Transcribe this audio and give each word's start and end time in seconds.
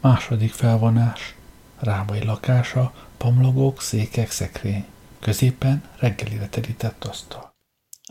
Második 0.00 0.52
felvonás. 0.52 1.36
Rábai 1.80 2.24
lakása, 2.24 2.92
pamlogók, 3.16 3.80
székek, 3.80 4.30
szekrény. 4.30 4.84
Középen 5.20 5.82
reggelire 6.00 6.48
terített 6.48 7.04
asztal. 7.04 7.54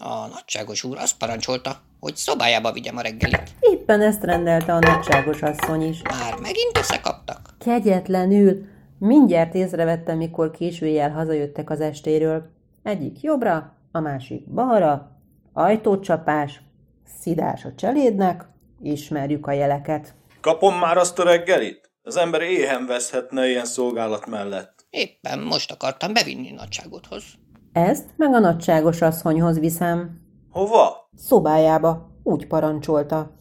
A 0.01 0.27
nagyságos 0.27 0.83
úr 0.83 0.97
azt 0.97 1.17
parancsolta, 1.17 1.79
hogy 1.99 2.15
szobájába 2.15 2.71
vigyem 2.71 2.97
a 2.97 3.01
reggelit. 3.01 3.51
Éppen 3.59 4.01
ezt 4.01 4.23
rendelte 4.23 4.73
a 4.73 4.79
nagyságos 4.79 5.41
asszony 5.41 5.81
is. 5.81 6.01
Már 6.01 6.33
megint 6.33 6.77
összekaptak. 6.77 7.55
Kegyetlenül. 7.59 8.65
Mindjárt 8.97 9.53
észrevettem, 9.53 10.17
mikor 10.17 10.51
későjel 10.51 11.11
hazajöttek 11.11 11.69
az 11.69 11.81
estéről. 11.81 12.49
Egyik 12.83 13.21
jobbra, 13.21 13.73
a 13.91 13.99
másik 13.99 14.47
balra, 14.47 15.11
ajtócsapás, 15.53 16.61
szidás 17.19 17.65
a 17.65 17.75
cselédnek, 17.75 18.45
ismerjük 18.81 19.47
a 19.47 19.51
jeleket. 19.51 20.13
Kapom 20.47 20.79
már 20.79 20.97
azt 20.97 21.19
a 21.19 21.23
reggelit? 21.23 21.91
Az 22.01 22.17
ember 22.17 22.41
éhen 22.41 22.85
veszhetne 22.85 23.47
ilyen 23.47 23.65
szolgálat 23.65 24.25
mellett. 24.25 24.85
Éppen 24.89 25.39
most 25.39 25.71
akartam 25.71 26.13
bevinni 26.13 26.51
nagyságodhoz. 26.51 27.23
Ezt 27.73 28.05
meg 28.17 28.33
a 28.33 28.39
nagyságos 28.39 29.01
asszonyhoz 29.01 29.59
viszem. 29.59 30.21
Hova? 30.51 31.09
Szobájába, 31.15 32.09
úgy 32.23 32.47
parancsolta. 32.47 33.31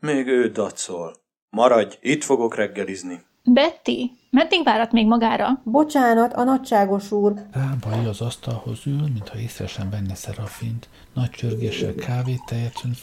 Még 0.00 0.26
ő 0.26 0.50
dacol. 0.50 1.16
Maradj, 1.50 1.98
itt 2.00 2.24
fogok 2.24 2.54
reggelizni. 2.54 3.20
Betty, 3.44 4.10
meddig 4.30 4.64
várat 4.64 4.92
még 4.92 5.06
magára? 5.06 5.60
Bocsánat, 5.64 6.32
a 6.32 6.44
nagyságos 6.44 7.10
úr. 7.10 7.32
Rábai 7.52 8.06
az 8.06 8.20
asztalhoz 8.20 8.86
ül, 8.86 9.00
mintha 9.00 9.38
észre 9.38 9.66
sem 9.66 9.90
venne 9.90 10.14
Szerafint. 10.14 10.88
Nagy 11.14 11.30
csörgéssel 11.30 11.94
kávét 11.94 12.44
tejet 12.46 12.80
önt 12.84 12.96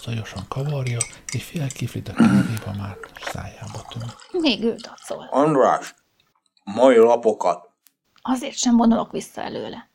zajosan 0.00 0.42
kavarja, 0.48 0.98
és 1.32 1.44
fél 1.44 1.66
kiflit 1.68 2.08
a 2.08 2.12
kávéba 2.12 2.72
már 2.78 2.96
szájába 3.20 3.86
töm. 3.88 4.08
Még 4.40 4.62
ő 4.62 4.74
dacol. 4.74 5.28
András, 5.30 5.94
mai 6.64 6.96
lapokat. 6.96 7.70
Azért 8.22 8.56
sem 8.56 8.76
vonulok 8.76 9.12
vissza 9.12 9.40
előle. 9.40 9.88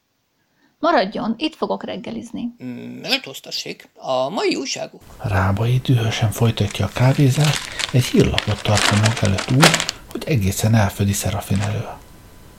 Maradjon, 0.79 1.35
itt 1.37 1.55
fogok 1.55 1.83
reggelizni. 1.83 2.53
Mm, 2.63 2.99
Méltóztassék, 2.99 3.89
a 3.95 4.29
mai 4.29 4.55
újságok. 4.55 5.01
Rábai 5.17 5.77
dühösen 5.83 6.31
folytatja 6.31 6.85
a 6.85 6.89
kávézást, 6.93 7.59
egy 7.93 8.03
hírlapot 8.05 8.61
tart 8.61 8.81
a 8.91 9.25
előtt 9.25 9.51
úgy, 9.51 9.75
hogy 10.11 10.23
egészen 10.25 10.75
elfödi 10.75 11.11
Szerafin 11.13 11.59
elől. 11.61 11.97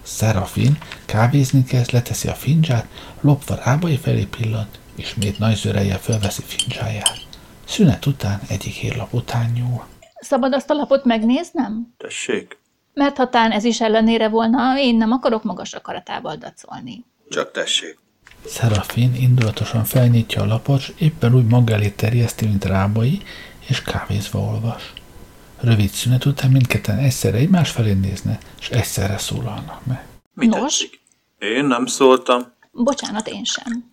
Szerafin 0.02 0.78
kávézni 1.06 1.64
kezd, 1.64 1.92
leteszi 1.92 2.28
a 2.28 2.34
fincsát, 2.34 2.86
lopva 3.20 3.54
Rábai 3.54 3.96
felé 3.96 4.24
pillant, 4.24 4.78
ismét 4.94 5.38
nagy 5.38 5.56
zörejjel 5.56 5.98
fölveszi 5.98 6.42
fincsáját. 6.42 7.18
Szünet 7.64 8.06
után 8.06 8.40
egyik 8.48 8.72
hírlap 8.74 9.12
után 9.12 9.50
nyúl. 9.54 9.86
Szabad 10.20 10.54
azt 10.54 10.70
a 10.70 10.74
lapot 10.74 11.04
megnéznem? 11.04 11.94
Tessék, 11.96 12.58
Mert 12.94 13.16
ha 13.16 13.28
tán 13.28 13.50
ez 13.50 13.64
is 13.64 13.80
ellenére 13.80 14.28
volna, 14.28 14.78
én 14.78 14.96
nem 14.96 15.12
akarok 15.12 15.42
magas 15.42 15.72
akaratával 15.74 16.36
dacolni. 16.36 17.04
csak 17.28 17.50
tessék. 17.50 17.98
Szerafin 18.46 19.14
indulatosan 19.14 19.84
felnyitja 19.84 20.42
a 20.42 20.46
lapot, 20.46 20.80
s 20.80 20.92
éppen 20.98 21.34
úgy 21.34 21.46
maga 21.46 21.72
elé 21.72 21.88
terjeszti, 21.88 22.46
mint 22.46 22.64
Rábai, 22.64 23.22
és 23.68 23.82
kávézva 23.82 24.38
olvas. 24.38 24.92
Rövid 25.60 25.90
szünet 25.90 26.24
után 26.24 26.50
mindketten 26.50 26.98
egyszerre 26.98 27.36
egymás 27.36 27.70
felé 27.70 27.92
nézne, 27.92 28.38
és 28.60 28.68
egyszerre 28.68 29.18
szólalnak 29.18 29.86
meg. 29.86 30.06
Mi 30.34 30.46
Nos? 30.46 30.78
tetszik? 30.78 31.00
Én 31.38 31.64
nem 31.64 31.86
szóltam. 31.86 32.52
Bocsánat, 32.70 33.28
én 33.28 33.44
sem. 33.44 33.92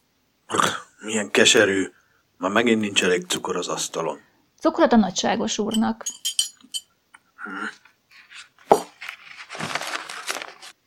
Milyen 0.99 1.31
keserű. 1.31 1.91
Már 2.37 2.51
megint 2.51 2.81
nincs 2.81 3.03
elég 3.03 3.25
cukor 3.27 3.55
az 3.55 3.67
asztalon. 3.67 4.19
Cukrot 4.59 4.91
a 4.91 4.95
nagyságos 4.95 5.57
úrnak. 5.57 6.05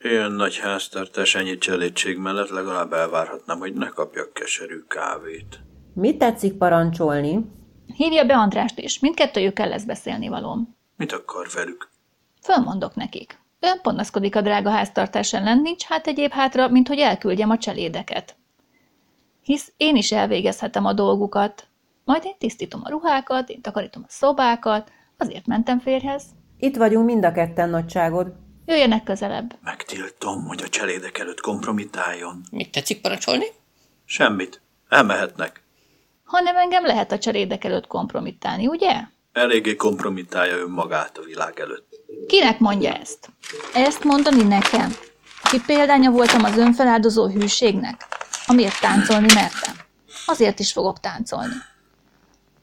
Ilyen 0.02 0.32
nagy 0.32 0.58
háztartás 0.58 1.34
ennyi 1.34 1.58
cselédség 1.58 2.18
mellett 2.18 2.48
legalább 2.48 2.92
elvárhatnám, 2.92 3.58
hogy 3.58 3.72
ne 3.72 3.88
kapjak 3.88 4.32
keserű 4.32 4.78
kávét. 4.88 5.61
Mit 5.94 6.18
tetszik 6.18 6.52
parancsolni? 6.52 7.44
Hívja 7.96 8.24
be 8.24 8.34
Andrást 8.34 8.78
is, 8.78 8.98
mindkettőjükkel 8.98 9.68
lesz 9.68 9.84
beszélni 9.84 10.28
valóm. 10.28 10.77
Mit 10.96 11.12
akar 11.12 11.46
velük? 11.55 11.89
Fölmondok 12.42 12.94
nekik. 12.94 13.39
Ön 13.60 13.80
panaszkodik 13.83 14.36
a 14.36 14.40
drága 14.40 14.70
háztartás 14.70 15.33
ellen, 15.33 15.60
nincs 15.60 15.84
hát 15.84 16.06
egyéb 16.06 16.33
hátra, 16.33 16.68
mint 16.68 16.89
hogy 16.89 16.98
elküldjem 16.98 17.50
a 17.50 17.58
cselédeket. 17.58 18.36
Hisz 19.42 19.72
én 19.77 19.96
is 19.96 20.12
elvégezhetem 20.12 20.84
a 20.84 20.92
dolgukat. 20.92 21.66
Majd 22.05 22.24
én 22.24 22.34
tisztítom 22.39 22.80
a 22.84 22.90
ruhákat, 22.90 23.48
én 23.48 23.60
takarítom 23.60 24.02
a 24.06 24.10
szobákat, 24.10 24.92
azért 25.16 25.46
mentem 25.46 25.78
férhez. 25.78 26.22
Itt 26.58 26.77
vagyunk 26.77 27.06
mind 27.06 27.24
a 27.24 27.33
ketten, 27.33 27.70
nagyságod. 27.70 28.33
Jöjjenek 28.70 29.03
közelebb. 29.03 29.57
Megtiltom, 29.64 30.47
hogy 30.47 30.63
a 30.63 30.69
cselédek 30.69 31.19
előtt 31.19 31.41
kompromitáljon. 31.41 32.41
Mit 32.51 32.70
tetszik 32.70 33.01
parancsolni? 33.01 33.45
Semmit. 34.05 34.61
Elmehetnek. 34.89 35.63
Hanem 36.25 36.57
engem 36.57 36.86
lehet 36.86 37.13
a 37.13 37.19
cselédek 37.19 37.64
előtt 37.64 37.86
kompromittálni, 37.86 38.67
ugye? 38.67 38.92
Eléggé 39.33 39.77
kompromitálja 39.77 40.57
önmagát 40.57 41.19
a 41.19 41.23
világ 41.23 41.61
előtt. 41.61 41.89
Kinek 42.27 42.58
mondja 42.58 42.92
ezt? 42.92 43.29
Ezt 43.75 44.05
mondani 44.05 44.42
nekem? 44.42 44.97
Ki 45.51 45.61
példánya 45.67 46.11
voltam 46.11 46.45
az 46.45 46.57
önfeláldozó 46.57 47.29
hűségnek? 47.29 48.07
Amiért 48.47 48.81
táncolni 48.81 49.33
mertem. 49.35 49.75
Azért 50.27 50.58
is 50.58 50.73
fogok 50.73 51.01
táncolni. 51.01 51.55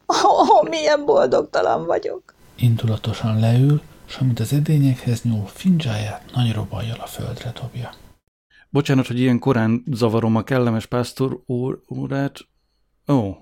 Ó, 0.07 0.27
oh, 0.27 0.69
milyen 0.69 1.05
boldogtalan 1.05 1.85
vagyok. 1.85 2.33
Indulatosan 2.55 3.39
leül, 3.39 3.81
s 4.07 4.17
amint 4.17 4.39
az 4.39 4.53
edényekhez 4.53 5.21
nyúl, 5.21 5.45
fincsáját 5.45 6.31
nagy 6.33 6.53
robajjal 6.53 6.99
a 6.99 7.05
földre 7.05 7.51
dobja. 7.61 7.93
Bocsánat, 8.69 9.07
hogy 9.07 9.19
ilyen 9.19 9.39
korán 9.39 9.83
zavarom 9.91 10.35
a 10.35 10.43
kellemes 10.43 10.85
pásztor 10.85 11.41
úr, 11.45 11.81
úrát. 11.87 12.39
Ó, 13.07 13.35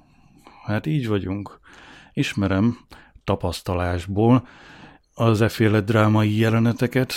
hát 0.66 0.86
így 0.86 1.08
vagyunk. 1.08 1.60
Ismerem 2.14 2.78
tapasztalásból 3.24 4.48
az 5.14 5.42
efféle 5.42 5.82
drámai 5.82 6.38
jeleneteket. 6.38 7.14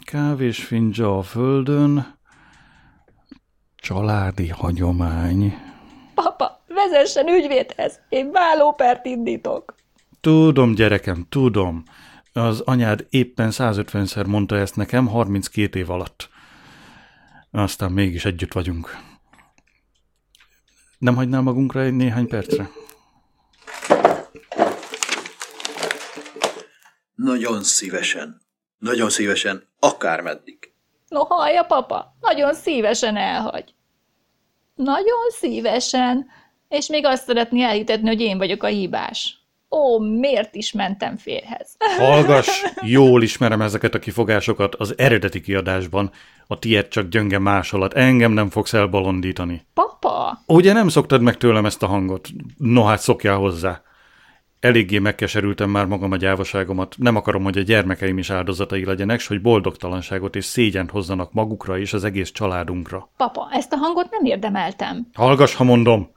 Kávés 0.00 0.64
fincsa 0.64 1.18
a 1.18 1.22
földön, 1.22 2.16
családi 3.76 4.48
hagyomány. 4.48 5.54
Papa, 6.14 6.62
vezessen 6.68 7.28
ügyvédhez, 7.28 8.00
én 8.08 8.30
vállópert 8.30 9.06
indítok. 9.06 9.74
Tudom, 10.20 10.74
gyerekem, 10.74 11.26
tudom. 11.28 11.82
Az 12.32 12.60
anyád 12.60 13.06
éppen 13.10 13.48
150-szer 13.52 14.26
mondta 14.26 14.56
ezt 14.56 14.76
nekem 14.76 15.06
32 15.06 15.78
év 15.78 15.90
alatt. 15.90 16.28
Aztán 17.50 17.92
mégis 17.92 18.24
együtt 18.24 18.52
vagyunk. 18.52 18.96
Nem 20.98 21.14
hagynál 21.14 21.40
magunkra 21.40 21.80
egy 21.80 21.94
néhány 21.94 22.26
percre? 22.26 22.70
Nagyon 27.14 27.62
szívesen. 27.62 28.40
Nagyon 28.78 29.10
szívesen. 29.10 29.68
Akármeddig. 29.78 30.72
No 31.08 31.24
hallja, 31.24 31.62
papa, 31.64 32.16
nagyon 32.20 32.54
szívesen 32.54 33.16
elhagy. 33.16 33.74
Nagyon 34.74 35.30
szívesen, 35.30 36.26
és 36.68 36.86
még 36.86 37.04
azt 37.04 37.24
szeretné 37.24 37.62
elhitetni, 37.62 38.08
hogy 38.08 38.20
én 38.20 38.38
vagyok 38.38 38.62
a 38.62 38.66
hibás. 38.66 39.41
Ó, 39.76 39.98
miért 39.98 40.54
is 40.54 40.72
mentem 40.72 41.16
férhez? 41.16 41.76
Hallgass! 41.98 42.62
Jól 42.80 43.22
ismerem 43.22 43.62
ezeket 43.62 43.94
a 43.94 43.98
kifogásokat 43.98 44.74
az 44.74 44.94
eredeti 44.98 45.40
kiadásban. 45.40 46.10
A 46.46 46.58
tiéd 46.58 46.88
csak 46.88 47.08
gyönge 47.08 47.38
másolat. 47.38 47.94
Engem 47.94 48.32
nem 48.32 48.50
fogsz 48.50 48.72
elbalondítani. 48.72 49.66
Papa, 49.74 50.42
Ugye 50.46 50.72
nem 50.72 50.88
szoktad 50.88 51.22
meg 51.22 51.36
tőlem 51.36 51.64
ezt 51.66 51.82
a 51.82 51.86
hangot? 51.86 52.28
No 52.56 52.82
hát 52.84 53.00
szokjál 53.00 53.36
hozzá. 53.36 53.82
Eléggé 54.60 54.98
megkeserültem 54.98 55.70
már 55.70 55.86
magam 55.86 56.12
a 56.12 56.16
gyávaságomat. 56.16 56.94
Nem 56.98 57.16
akarom, 57.16 57.42
hogy 57.42 57.58
a 57.58 57.62
gyermekeim 57.62 58.18
is 58.18 58.30
áldozatai 58.30 58.84
legyenek, 58.84 59.20
s 59.20 59.26
hogy 59.26 59.40
boldogtalanságot 59.40 60.36
és 60.36 60.44
szégyent 60.44 60.90
hozzanak 60.90 61.32
magukra 61.32 61.78
és 61.78 61.92
az 61.92 62.04
egész 62.04 62.30
családunkra. 62.30 63.10
papa, 63.16 63.48
ezt 63.52 63.72
a 63.72 63.76
hangot 63.76 64.10
nem 64.10 64.24
érdemeltem. 64.24 65.06
Hallgass, 65.14 65.54
ha 65.54 65.64
mondom! 65.64 66.10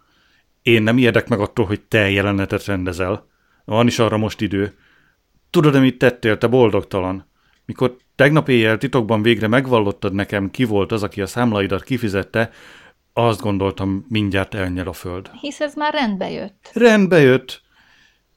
Én 0.62 0.84
nem 0.84 0.98
érdek 0.98 1.28
meg 1.28 1.40
attól, 1.40 1.66
hogy 1.66 1.82
te 1.82 2.10
jelenetet 2.10 2.66
rendezel. 2.66 3.34
Van 3.66 3.88
is 3.88 4.00
arra 4.00 4.18
most 4.18 4.42
idő. 4.42 4.74
Tudod, 5.50 5.80
mit 5.80 5.98
tettél, 5.98 6.38
te 6.38 6.48
boldogtalan? 6.48 7.28
Mikor 7.66 7.98
tegnap 8.16 8.50
éjjel 8.50 8.78
titokban 8.78 9.22
végre 9.22 9.48
megvallottad 9.48 10.14
nekem, 10.14 10.52
ki 10.52 10.64
volt 10.64 10.92
az, 10.92 11.04
aki 11.04 11.22
a 11.22 11.26
számlaidat 11.26 11.84
kifizette, 11.84 12.52
azt 13.14 13.42
gondoltam, 13.42 14.06
mindjárt 14.10 14.54
elnyel 14.54 14.88
a 14.88 14.94
föld. 14.94 15.30
Hisz 15.42 15.60
ez 15.60 15.76
már 15.76 15.94
rendbe 15.94 16.30
jött. 16.32 16.70
Rendbe 16.74 17.20
jött. 17.20 17.62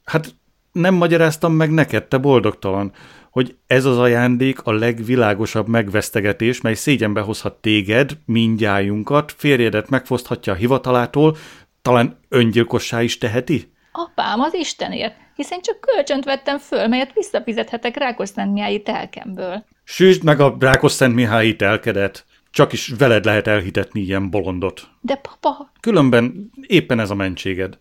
Hát 0.05 0.35
nem 0.73 0.95
magyaráztam 0.95 1.53
meg 1.53 1.71
neked, 1.71 2.05
te 2.05 2.19
boldogtalan, 2.19 2.93
hogy 3.31 3.57
ez 3.67 3.85
az 3.85 3.99
ajándék 3.99 4.63
a 4.63 4.73
legvilágosabb 4.73 5.69
megvesztegetés, 5.69 6.61
mely 6.61 6.75
szégyenbe 6.75 7.21
hozhat 7.21 7.61
téged, 7.61 8.19
mindjájunkat, 8.25 9.35
férjedet 9.37 9.89
megfoszthatja 9.89 10.53
a 10.53 10.57
hivatalától, 10.57 11.37
talán 11.83 12.19
öngyilkossá 12.29 13.03
is 13.03 13.19
teheti? 13.19 13.73
Apám, 13.93 14.41
az 14.41 14.55
Istenért, 14.55 15.17
hiszen 15.35 15.61
csak 15.61 15.81
kölcsönt 15.81 16.25
vettem 16.25 16.59
föl, 16.59 16.87
melyet 16.87 17.13
visszafizethetek 17.13 17.97
Rákosztentmiályi 17.97 18.83
telkemből. 18.83 19.65
Süsd 19.85 20.25
meg 20.25 20.41
a 20.41 20.57
Rákoszszent 20.61 21.15
Mihályi 21.15 21.57
telkedet. 21.57 22.25
Csak 22.51 22.73
is 22.73 22.89
veled 22.99 23.25
lehet 23.25 23.47
elhitetni 23.47 24.01
ilyen 24.01 24.31
bolondot. 24.31 24.89
De 25.01 25.17
papa, 25.17 25.73
Különben 25.81 26.51
éppen 26.67 27.01
ez 27.01 27.11
a 27.11 27.15
mentséged. 27.15 27.79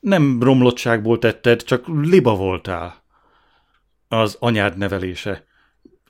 Nem 0.00 0.42
romlottságból 0.42 1.18
tetted, 1.18 1.62
csak 1.62 1.84
liba 1.86 2.34
voltál. 2.34 3.02
Az 4.08 4.36
anyád 4.40 4.76
nevelése. 4.76 5.44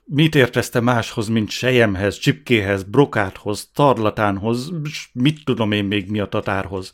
Mit 0.05 0.35
értezte 0.35 0.79
máshoz, 0.79 1.27
mint 1.27 1.49
sejemhez, 1.49 2.17
csipkéhez, 2.17 2.83
brokáthoz, 2.83 3.69
tarlatánhoz, 3.73 4.71
s 4.83 5.07
mit 5.13 5.45
tudom 5.45 5.71
én 5.71 5.85
még 5.85 6.09
mi 6.09 6.19
a 6.19 6.27
tatárhoz? 6.27 6.93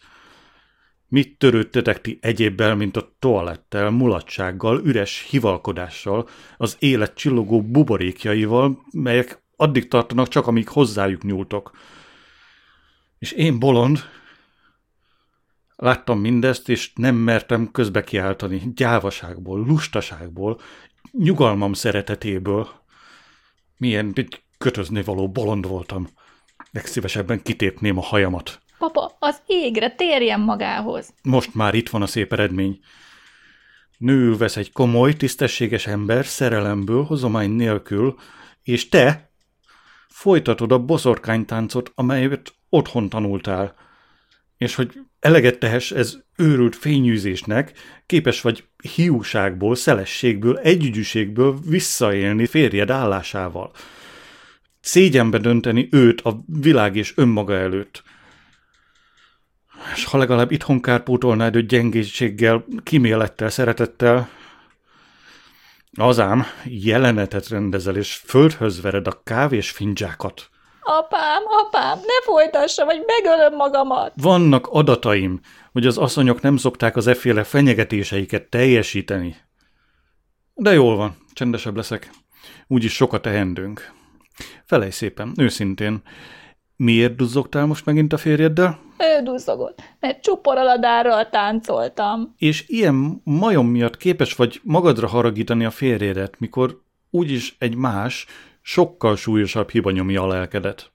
Mit 1.09 1.37
törődtetek 1.37 2.01
ti 2.01 2.17
egyébbel, 2.21 2.75
mint 2.75 2.97
a 2.97 3.15
toalettel, 3.19 3.89
mulatsággal, 3.89 4.81
üres 4.85 5.27
hivalkodással, 5.29 6.27
az 6.57 6.75
élet 6.79 7.15
csillogó 7.15 7.61
buborékjaival, 7.61 8.85
melyek 8.91 9.43
addig 9.55 9.87
tartanak 9.87 10.27
csak, 10.27 10.47
amíg 10.47 10.67
hozzájuk 10.67 11.23
nyúltok. 11.23 11.77
És 13.19 13.31
én 13.31 13.59
bolond, 13.59 13.99
láttam 15.75 16.19
mindezt, 16.19 16.69
és 16.69 16.91
nem 16.95 17.15
mertem 17.15 17.71
közbe 17.71 18.03
kiáltani, 18.03 18.71
gyávaságból, 18.75 19.59
lustaságból, 19.59 20.59
nyugalmam 21.11 21.73
szeretetéből. 21.73 22.67
Milyen 23.77 24.11
egy 24.15 24.43
kötözni 24.57 25.03
való 25.03 25.29
bolond 25.31 25.67
voltam. 25.67 26.07
Legszívesebben 26.71 27.41
kitépném 27.41 27.97
a 27.97 28.01
hajamat. 28.01 28.61
Papa, 28.79 29.15
az 29.19 29.41
égre 29.45 29.89
térjen 29.89 30.39
magához. 30.39 31.13
Most 31.23 31.55
már 31.55 31.73
itt 31.73 31.89
van 31.89 32.01
a 32.01 32.07
szép 32.07 32.33
eredmény. 32.33 32.79
Nő 33.97 34.37
vesz 34.37 34.57
egy 34.57 34.71
komoly, 34.71 35.13
tisztességes 35.13 35.87
ember 35.87 36.25
szerelemből, 36.25 37.03
hozomány 37.03 37.49
nélkül, 37.49 38.15
és 38.63 38.89
te 38.89 39.31
folytatod 40.07 40.71
a 40.71 40.79
boszorkánytáncot, 40.79 41.91
amelyet 41.95 42.53
otthon 42.69 43.09
tanultál. 43.09 43.75
És 44.57 44.75
hogy 44.75 44.99
eleget 45.19 45.59
tehess 45.59 45.91
ez 45.91 46.17
őrült 46.35 46.75
fényűzésnek, 46.75 47.73
képes 48.05 48.41
vagy 48.41 48.63
hiúságból, 48.95 49.75
szelességből, 49.75 50.57
együgyűségből 50.57 51.59
visszaélni 51.65 52.45
férjed 52.45 52.89
állásával. 52.89 53.71
Szégyenbe 54.79 55.37
dönteni 55.37 55.87
őt 55.91 56.21
a 56.21 56.43
világ 56.45 56.95
és 56.95 57.13
önmaga 57.15 57.53
előtt. 57.53 58.03
És 59.95 60.05
ha 60.05 60.17
legalább 60.17 60.51
itthon 60.51 60.81
kárpótolnád 60.81 61.55
őt 61.55 61.67
gyengétséggel, 61.67 62.65
kimélettel, 62.83 63.49
szeretettel, 63.49 64.29
azám 65.93 66.45
jelenetet 66.65 67.47
rendezel, 67.47 67.95
és 67.95 68.13
földhöz 68.13 68.81
vered 68.81 69.07
a 69.07 69.21
kávés 69.23 69.71
fincsákat. 69.71 70.49
Apám, 70.81 71.43
apám, 71.45 71.97
ne 71.97 72.23
folytassa, 72.23 72.85
vagy 72.85 73.03
megölöm 73.05 73.55
magamat. 73.55 74.13
Vannak 74.15 74.67
adataim, 74.67 75.39
hogy 75.71 75.85
az 75.85 75.97
asszonyok 75.97 76.41
nem 76.41 76.57
szokták 76.57 76.95
az 76.95 77.07
efféle 77.07 77.43
fenyegetéseiket 77.43 78.49
teljesíteni. 78.49 79.35
De 80.53 80.73
jól 80.73 80.95
van, 80.95 81.15
csendesebb 81.33 81.75
leszek. 81.75 82.09
Úgyis 82.67 82.93
sokat 82.93 83.21
tehendőnk. 83.21 83.91
Felej 84.65 84.89
szépen, 84.89 85.33
őszintén. 85.37 86.01
Miért 86.81 87.15
duzzogtál 87.15 87.65
most 87.65 87.85
megint 87.85 88.13
a 88.13 88.17
férjeddel? 88.17 88.79
Ő 88.97 89.23
duzzogott, 89.23 89.81
mert 89.99 90.21
csuporaladáról 90.21 91.29
táncoltam. 91.29 92.35
És 92.37 92.63
ilyen 92.67 93.21
majom 93.23 93.67
miatt 93.67 93.97
képes 93.97 94.33
vagy 94.33 94.59
magadra 94.63 95.07
haragítani 95.07 95.65
a 95.65 95.71
férjedet, 95.71 96.39
mikor 96.39 96.81
úgyis 97.09 97.55
egy 97.57 97.75
más, 97.75 98.25
sokkal 98.61 99.15
súlyosabb 99.15 99.69
hiba 99.69 99.91
nyomja 99.91 100.23
a 100.23 100.27
lelkedet. 100.27 100.91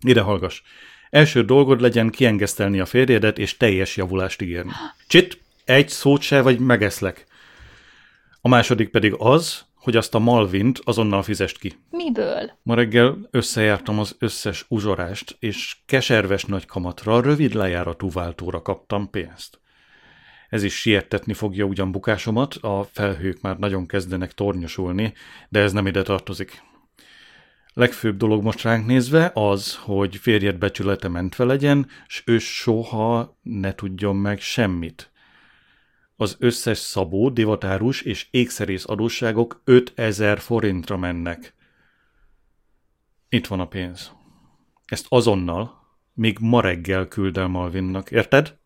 Ide 0.00 0.20
hallgass. 0.20 0.62
Első 1.10 1.44
dolgod 1.44 1.80
legyen 1.80 2.10
kiengesztelni 2.10 2.80
a 2.80 2.86
férjedet 2.86 3.38
és 3.38 3.56
teljes 3.56 3.96
javulást 3.96 4.42
ígérni. 4.42 4.70
Csit, 5.06 5.40
egy 5.64 5.88
szót 5.88 6.20
se, 6.20 6.42
vagy 6.42 6.58
megeszlek. 6.58 7.26
A 8.40 8.48
második 8.48 8.90
pedig 8.90 9.14
az, 9.18 9.64
hogy 9.84 9.96
azt 9.96 10.14
a 10.14 10.18
Malvint 10.18 10.80
azonnal 10.84 11.22
fizest 11.22 11.58
ki. 11.58 11.72
Miből? 11.90 12.50
Ma 12.62 12.74
reggel 12.74 13.28
összejártam 13.30 13.98
az 13.98 14.16
összes 14.18 14.64
uzsorást, 14.68 15.36
és 15.38 15.76
keserves 15.86 16.44
nagy 16.44 16.66
kamatra, 16.66 17.20
rövid 17.20 17.54
lejáratú 17.54 18.10
váltóra 18.10 18.62
kaptam 18.62 19.10
pénzt. 19.10 19.60
Ez 20.48 20.62
is 20.62 20.74
siettetni 20.74 21.32
fogja 21.32 21.64
ugyan 21.64 21.92
bukásomat, 21.92 22.54
a 22.54 22.86
felhők 22.92 23.40
már 23.40 23.58
nagyon 23.58 23.86
kezdenek 23.86 24.32
tornyosulni, 24.32 25.12
de 25.48 25.60
ez 25.60 25.72
nem 25.72 25.86
ide 25.86 26.02
tartozik. 26.02 26.62
Legfőbb 27.72 28.16
dolog 28.16 28.42
most 28.42 28.62
ránk 28.62 28.86
nézve 28.86 29.30
az, 29.34 29.76
hogy 29.76 30.16
férjed 30.16 30.56
becsülete 30.56 31.08
mentve 31.08 31.44
legyen, 31.44 31.86
s 32.06 32.22
ő 32.26 32.38
soha 32.38 33.38
ne 33.42 33.74
tudjon 33.74 34.16
meg 34.16 34.40
semmit. 34.40 35.12
Az 36.16 36.36
összes 36.38 36.78
szabó, 36.78 37.28
divatárus 37.28 38.02
és 38.02 38.26
ékszerész 38.30 38.84
adósságok 38.88 39.60
5000 39.64 40.38
forintra 40.38 40.96
mennek. 40.96 41.54
Itt 43.28 43.46
van 43.46 43.60
a 43.60 43.68
pénz. 43.68 44.12
Ezt 44.84 45.06
azonnal, 45.08 45.82
még 46.12 46.38
ma 46.40 46.60
reggel 46.60 47.08
küld 47.08 47.36
el 47.36 47.46
Malvinnak, 47.46 48.10
érted? 48.10 48.58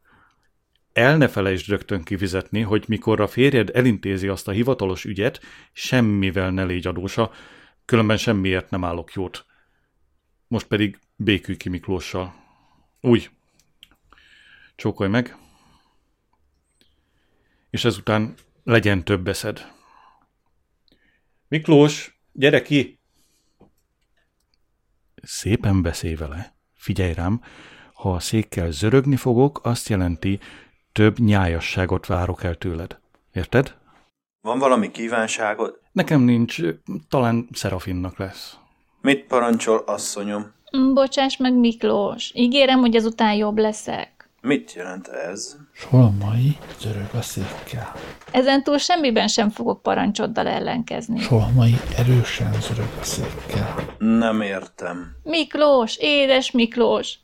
El 0.92 1.16
ne 1.16 1.28
felejtsd 1.28 1.68
rögtön 1.68 2.02
kifizetni, 2.02 2.60
hogy 2.60 2.84
mikor 2.88 3.20
a 3.20 3.26
férjed 3.26 3.70
elintézi 3.74 4.28
azt 4.28 4.48
a 4.48 4.52
hivatalos 4.52 5.04
ügyet, 5.04 5.40
semmivel 5.72 6.50
ne 6.50 6.64
légy 6.64 6.86
adósa, 6.86 7.32
különben 7.84 8.16
semmiért 8.16 8.70
nem 8.70 8.84
állok 8.84 9.12
jót. 9.12 9.46
Most 10.48 10.66
pedig 10.66 10.98
békülj 11.16 11.56
ki 11.56 11.68
Miklóssal. 11.68 12.34
Úgy. 13.00 13.30
Csókolj 14.76 15.10
meg. 15.10 15.36
És 17.70 17.84
ezután 17.84 18.34
legyen 18.64 19.04
több 19.04 19.28
eszed. 19.28 19.72
Miklós, 21.48 22.18
gyere 22.32 22.62
ki! 22.62 22.98
Szépen 25.22 25.82
beszélj 25.82 26.14
vele. 26.14 26.54
Figyelj 26.74 27.12
rám, 27.12 27.42
ha 27.92 28.12
a 28.12 28.20
székkel 28.20 28.70
zörögni 28.70 29.16
fogok, 29.16 29.60
azt 29.62 29.88
jelenti, 29.88 30.38
több 30.92 31.18
nyájasságot 31.18 32.06
várok 32.06 32.42
el 32.42 32.54
tőled. 32.54 32.98
Érted? 33.32 33.76
Van 34.40 34.58
valami 34.58 34.90
kívánságod? 34.90 35.80
Nekem 35.92 36.20
nincs, 36.20 36.60
talán 37.08 37.48
Szerafinnak 37.52 38.18
lesz. 38.18 38.56
Mit 39.00 39.24
parancsol, 39.24 39.78
asszonyom? 39.78 40.52
Bocsáss 40.94 41.36
meg, 41.36 41.54
Miklós. 41.54 42.32
Ígérem, 42.34 42.78
hogy 42.78 42.94
ezután 42.94 43.34
jobb 43.34 43.58
leszek. 43.58 44.17
Mit 44.40 44.72
jelent 44.72 45.08
ez? 45.08 45.56
Solmai 45.72 46.56
zörög 46.80 47.08
a 47.12 47.22
székkel. 47.22 47.92
Ezentúl 48.30 48.78
semmiben 48.78 49.28
sem 49.28 49.50
fogok 49.50 49.82
parancsoddal 49.82 50.46
ellenkezni. 50.46 51.20
Solmai 51.20 51.74
erősen 51.96 52.52
zörög 52.60 52.90
a 53.00 53.04
székkel. 53.04 53.74
Nem 53.98 54.40
értem. 54.40 55.16
Miklós, 55.22 55.96
édes 55.96 56.50
Miklós, 56.50 57.18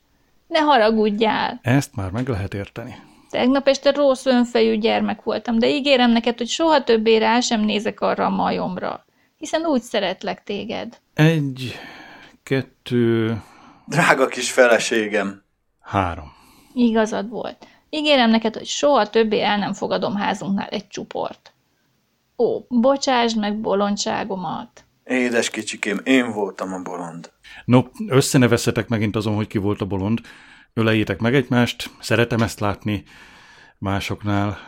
ne 0.47 0.59
haragudjál. 0.59 1.59
Ezt 1.62 1.94
már 1.94 2.11
meg 2.11 2.28
lehet 2.28 2.54
érteni. 2.54 2.94
Tegnap 3.30 3.68
este 3.68 3.90
rossz 3.90 4.25
önfejű 4.26 4.76
gyermek 4.78 5.23
voltam, 5.23 5.59
de 5.59 5.68
ígérem 5.68 6.11
neked, 6.11 6.38
hogy 6.38 6.49
soha 6.49 6.85
többé 6.85 7.16
rá 7.16 7.40
sem 7.40 7.61
nézek 7.61 8.00
arra 8.00 8.25
a 8.25 8.30
majomra, 8.30 9.04
hiszen 9.37 9.64
úgy 9.66 9.83
szeretlek 9.83 10.42
téged. 10.42 11.00
Egy, 11.14 11.78
kettő, 12.42 13.42
Drága 13.87 14.26
kis 14.26 14.50
feleségem! 14.50 15.42
három. 15.80 16.33
Igazad 16.75 17.28
volt. 17.28 17.66
Ígérem 17.90 18.31
neked, 18.31 18.54
hogy 18.54 18.66
soha 18.66 19.11
többé 19.11 19.40
el 19.40 19.59
nem 19.59 19.73
fogadom 19.73 20.14
házunknál 20.14 20.69
egy 20.69 20.87
csuport. 20.87 21.52
Ó, 22.38 22.61
bocsásd 22.69 23.38
meg 23.38 23.61
bolondságomat. 23.61 24.85
Édes 25.04 25.50
kicsikém, 25.50 26.00
én 26.04 26.33
voltam 26.33 26.73
a 26.73 26.83
bolond. 26.83 27.33
No, 27.64 27.83
összenevezhetek 28.09 28.88
megint 28.88 29.16
azon, 29.16 29.35
hogy 29.35 29.47
ki 29.47 29.59
volt 29.59 29.81
a 29.81 29.85
bolond. 29.85 30.21
Ölejétek 30.73 31.21
meg 31.21 31.35
egymást, 31.35 31.90
szeretem 32.00 32.43
ezt 32.43 32.61
látni 32.61 33.04
másoknál. 33.78 34.59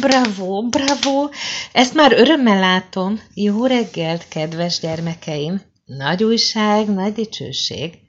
Bravo, 0.00 0.68
bravo! 0.68 1.28
Ezt 1.72 1.94
már 1.94 2.12
örömmel 2.12 2.58
látom. 2.58 3.20
Jó 3.34 3.66
reggelt, 3.66 4.28
kedves 4.28 4.80
gyermekeim! 4.80 5.60
Nagy 5.84 6.24
újság, 6.24 6.88
nagy 6.88 7.12
dicsőség. 7.12 8.03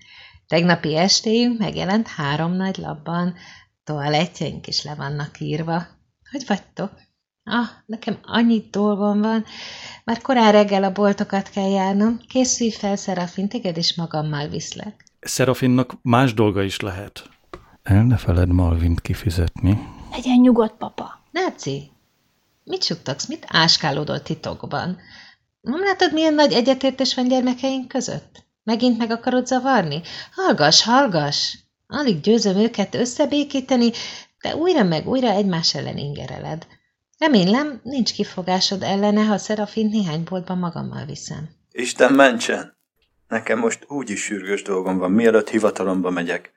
Tegnapi 0.47 0.95
estéjünk 0.95 1.59
megjelent 1.59 2.07
három 2.07 2.53
nagy 2.53 2.77
labban, 2.77 3.33
toalettjeink 3.83 4.67
is 4.67 4.83
le 4.83 4.95
vannak 4.95 5.39
írva. 5.39 5.87
Hogy 6.31 6.43
vagytok? 6.47 6.91
Ah, 7.43 7.67
nekem 7.85 8.19
annyi 8.23 8.67
dolgom 8.71 9.21
van. 9.21 9.45
Már 10.03 10.21
korán 10.21 10.51
reggel 10.51 10.83
a 10.83 10.91
boltokat 10.91 11.49
kell 11.49 11.69
járnom. 11.69 12.19
Készülj 12.27 12.69
fel, 12.69 12.95
Szerafin, 12.95 13.47
téged 13.47 13.77
is 13.77 13.95
magammal 13.95 14.47
viszlek. 14.47 15.05
Szerafinnak 15.19 15.97
más 16.01 16.33
dolga 16.33 16.63
is 16.63 16.79
lehet. 16.79 17.29
El 17.83 18.03
ne 18.03 18.17
feled 18.17 18.51
Malvint 18.51 19.01
kifizetni. 19.01 19.87
Legyen 20.11 20.39
nyugodt, 20.39 20.77
papa. 20.77 21.23
Náci, 21.31 21.91
Mit 22.63 22.83
suttogsz, 22.83 23.27
mit 23.27 23.45
áskálódol 23.47 24.21
titokban? 24.21 24.97
Nem 25.61 25.83
látod, 25.83 26.13
milyen 26.13 26.33
nagy 26.33 26.53
egyetértés 26.53 27.15
van 27.15 27.27
gyermekeink 27.27 27.87
között? 27.87 28.44
Megint 28.65 28.97
meg 28.97 29.11
akarod 29.11 29.47
zavarni? 29.47 30.01
Hallgass, 30.31 30.83
hallgass! 30.83 31.55
Alig 31.87 32.21
győzöm 32.21 32.57
őket 32.57 32.95
összebékíteni, 32.95 33.91
de 34.41 34.55
újra 34.55 34.83
meg 34.83 35.07
újra 35.07 35.29
egymás 35.29 35.75
ellen 35.75 35.97
ingereled. 35.97 36.67
Remélem, 37.17 37.79
nincs 37.83 38.13
kifogásod 38.13 38.83
ellene, 38.83 39.23
ha 39.23 39.37
Szerafint 39.37 39.91
néhány 39.91 40.23
boltban 40.29 40.57
magammal 40.57 41.05
viszem. 41.05 41.49
Isten 41.71 42.13
mentsen! 42.13 42.77
Nekem 43.27 43.59
most 43.59 43.85
úgy 43.87 44.09
is 44.09 44.23
sürgős 44.23 44.61
dolgom 44.61 44.97
van, 44.97 45.11
mielőtt 45.11 45.49
hivatalomba 45.49 46.09
megyek. 46.09 46.51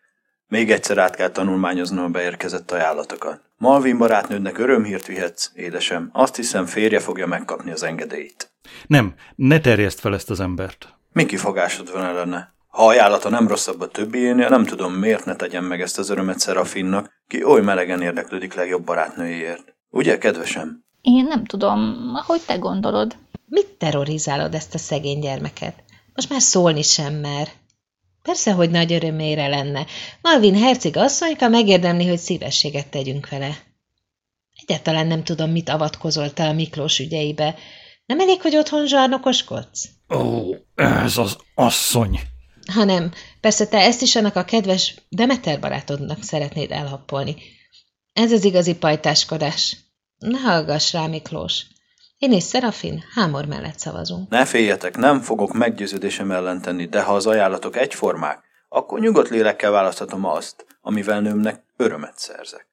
Még 0.46 0.70
egyszer 0.70 0.98
át 0.98 1.16
kell 1.16 1.30
tanulmányoznom 1.30 2.04
a 2.04 2.08
beérkezett 2.08 2.70
ajánlatokat. 2.70 3.40
Malvin 3.56 3.98
barátnődnek 3.98 4.58
örömhírt 4.58 5.06
vihetsz, 5.06 5.50
édesem. 5.54 6.10
Azt 6.12 6.36
hiszem, 6.36 6.66
férje 6.66 7.00
fogja 7.00 7.26
megkapni 7.26 7.70
az 7.70 7.82
engedélyt. 7.82 8.52
Nem, 8.86 9.14
ne 9.34 9.60
terjeszt 9.60 10.00
fel 10.00 10.14
ezt 10.14 10.30
az 10.30 10.40
embert. 10.40 10.97
Mi 11.18 11.26
kifogásod 11.26 11.92
van 11.92 12.04
ellene? 12.04 12.54
Ha 12.68 12.86
ajánlata 12.86 13.28
nem 13.28 13.48
rosszabb 13.48 13.80
a 13.80 13.88
többiénél, 13.88 14.48
nem 14.48 14.64
tudom, 14.64 14.92
miért 14.92 15.24
ne 15.24 15.36
tegyem 15.36 15.64
meg 15.64 15.80
ezt 15.80 15.98
az 15.98 16.10
örömet 16.10 16.38
Szerafinnak, 16.38 17.10
ki 17.28 17.44
oly 17.44 17.60
melegen 17.60 18.02
érdeklődik 18.02 18.54
legjobb 18.54 18.84
barátnőjéért. 18.84 19.76
Ugye, 19.90 20.18
kedvesem? 20.18 20.84
Én 21.00 21.24
nem 21.24 21.44
tudom, 21.44 22.10
ahogy 22.14 22.40
te 22.46 22.56
gondolod. 22.56 23.16
Mit 23.46 23.66
terrorizálod 23.66 24.54
ezt 24.54 24.74
a 24.74 24.78
szegény 24.78 25.20
gyermeket? 25.20 25.74
Most 26.14 26.30
már 26.30 26.40
szólni 26.40 26.82
sem 26.82 27.14
mer. 27.14 27.48
Persze, 28.22 28.52
hogy 28.52 28.70
nagy 28.70 28.92
örömére 28.92 29.46
lenne. 29.46 29.86
Malvin 30.22 30.54
herceg 30.54 30.96
asszonyka 30.96 31.48
megérdemli, 31.48 32.08
hogy 32.08 32.18
szívességet 32.18 32.90
tegyünk 32.90 33.28
vele. 33.28 33.56
Egyáltalán 34.66 35.06
nem 35.06 35.24
tudom, 35.24 35.50
mit 35.50 35.68
avatkozol 35.68 36.32
te 36.32 36.44
a 36.48 36.52
Miklós 36.52 36.98
ügyeibe. 36.98 37.54
Nem 38.08 38.20
elég, 38.20 38.40
hogy 38.40 38.56
otthon 38.56 38.86
zsarnokoskodsz? 38.86 39.84
Ó, 40.14 40.54
ez 40.74 41.16
az 41.16 41.36
asszony. 41.54 42.20
Hanem, 42.72 43.12
persze 43.40 43.66
te 43.66 43.78
ezt 43.78 44.02
is 44.02 44.16
annak 44.16 44.36
a 44.36 44.44
kedves 44.44 44.94
Demeter 45.08 45.60
barátodnak 45.60 46.22
szeretnéd 46.22 46.70
elhappolni. 46.70 47.36
Ez 48.12 48.32
az 48.32 48.44
igazi 48.44 48.76
pajtáskodás. 48.76 49.76
Ne 50.18 50.38
hallgass 50.38 50.92
rá, 50.92 51.06
Miklós. 51.06 51.64
Én 52.18 52.32
és 52.32 52.42
Szerafin 52.42 53.04
hámor 53.14 53.46
mellett 53.46 53.78
szavazunk. 53.78 54.28
Ne 54.28 54.44
féljetek, 54.44 54.96
nem 54.96 55.20
fogok 55.20 55.52
meggyőződésem 55.52 56.30
ellen 56.30 56.62
tenni, 56.62 56.86
de 56.86 57.02
ha 57.02 57.14
az 57.14 57.26
ajánlatok 57.26 57.76
egyformák, 57.76 58.42
akkor 58.68 59.00
nyugodt 59.00 59.28
lélekkel 59.28 59.70
választhatom 59.70 60.24
azt, 60.24 60.66
amivel 60.80 61.20
nőmnek 61.20 61.64
örömet 61.76 62.18
szerzek. 62.18 62.68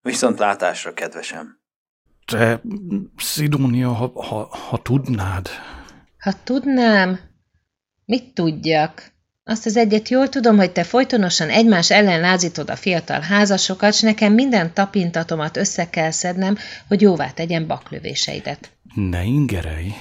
Viszont 0.00 0.38
látásra, 0.38 0.94
kedvesem. 0.94 1.61
Te, 2.24 2.60
Szidónia, 3.16 3.92
ha, 3.92 4.12
ha, 4.14 4.48
ha 4.68 4.82
tudnád. 4.82 5.48
Ha 6.18 6.32
tudnám, 6.44 7.18
mit 8.04 8.34
tudjak? 8.34 9.12
Azt 9.44 9.66
az 9.66 9.76
egyet 9.76 10.08
jól 10.08 10.28
tudom, 10.28 10.56
hogy 10.56 10.72
te 10.72 10.84
folytonosan 10.84 11.48
egymás 11.48 11.90
ellen 11.90 12.20
lázítod 12.20 12.70
a 12.70 12.76
fiatal 12.76 13.20
házasokat, 13.20 13.94
s 13.94 14.00
nekem 14.00 14.32
minden 14.32 14.74
tapintatomat 14.74 15.56
össze 15.56 15.90
kell 15.90 16.10
szednem, 16.10 16.56
hogy 16.88 17.00
jóvá 17.00 17.30
tegyen 17.30 17.66
baklövéseidet. 17.66 18.70
Ne 18.94 19.22
ingerelj. 19.22 19.92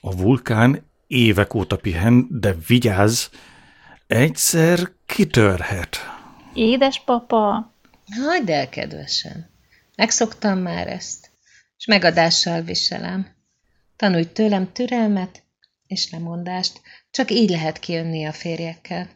A 0.00 0.16
vulkán 0.16 0.90
évek 1.06 1.54
óta 1.54 1.76
pihen, 1.76 2.26
de 2.30 2.54
vigyázz, 2.66 3.26
egyszer 4.06 4.78
kitörhet. 5.06 5.96
Édespapa, 6.54 7.74
Hagyd 8.10 8.48
el, 8.48 8.68
kedvesen. 8.68 9.49
Megszoktam 10.00 10.58
már 10.58 10.88
ezt, 10.88 11.30
és 11.76 11.84
megadással 11.84 12.62
viselem. 12.62 13.36
Tanulj 13.96 14.24
tőlem 14.24 14.72
türelmet 14.72 15.42
és 15.86 16.10
lemondást, 16.10 16.80
csak 17.10 17.30
így 17.30 17.50
lehet 17.50 17.78
kijönni 17.78 18.24
a 18.24 18.32
férjekkel. 18.32 19.08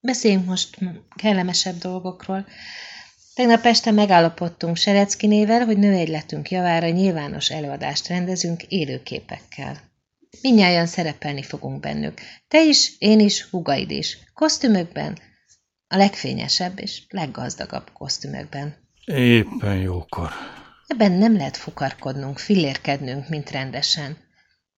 Beszéljünk 0.00 0.46
most 0.46 0.78
kellemesebb 1.16 1.78
dolgokról. 1.78 2.46
Tegnap 3.34 3.64
este 3.64 3.90
megállapodtunk 3.90 4.76
Sereckinével, 4.76 5.64
hogy 5.64 5.78
nőegyletünk 5.78 6.50
javára 6.50 6.88
nyilvános 6.88 7.50
előadást 7.50 8.08
rendezünk 8.08 8.62
élőképekkel. 8.62 9.80
Mindnyájan 10.40 10.86
szerepelni 10.86 11.42
fogunk 11.42 11.80
bennük. 11.80 12.20
Te 12.48 12.62
is, 12.62 12.92
én 12.98 13.20
is, 13.20 13.42
hugaid 13.42 13.90
is. 13.90 14.18
Kosztümökben, 14.34 15.18
a 15.86 15.96
legfényesebb 15.96 16.78
és 16.78 17.02
leggazdagabb 17.08 17.92
kosztümökben. 17.92 18.81
Éppen 19.04 19.76
jókor. 19.76 20.30
Ebben 20.86 21.12
nem 21.12 21.36
lehet 21.36 21.56
fukarkodnunk, 21.56 22.38
fillérkednünk, 22.38 23.28
mint 23.28 23.50
rendesen. 23.50 24.16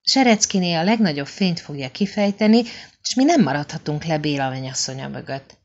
Sereckiné 0.02 0.74
a 0.74 0.84
legnagyobb 0.84 1.26
fényt 1.26 1.60
fogja 1.60 1.90
kifejteni, 1.90 2.62
és 3.02 3.14
mi 3.14 3.24
nem 3.24 3.42
maradhatunk 3.42 4.04
le 4.04 4.18
Béla 4.18 4.48
mennyasszonya 4.48 5.08
mögött. 5.08 5.56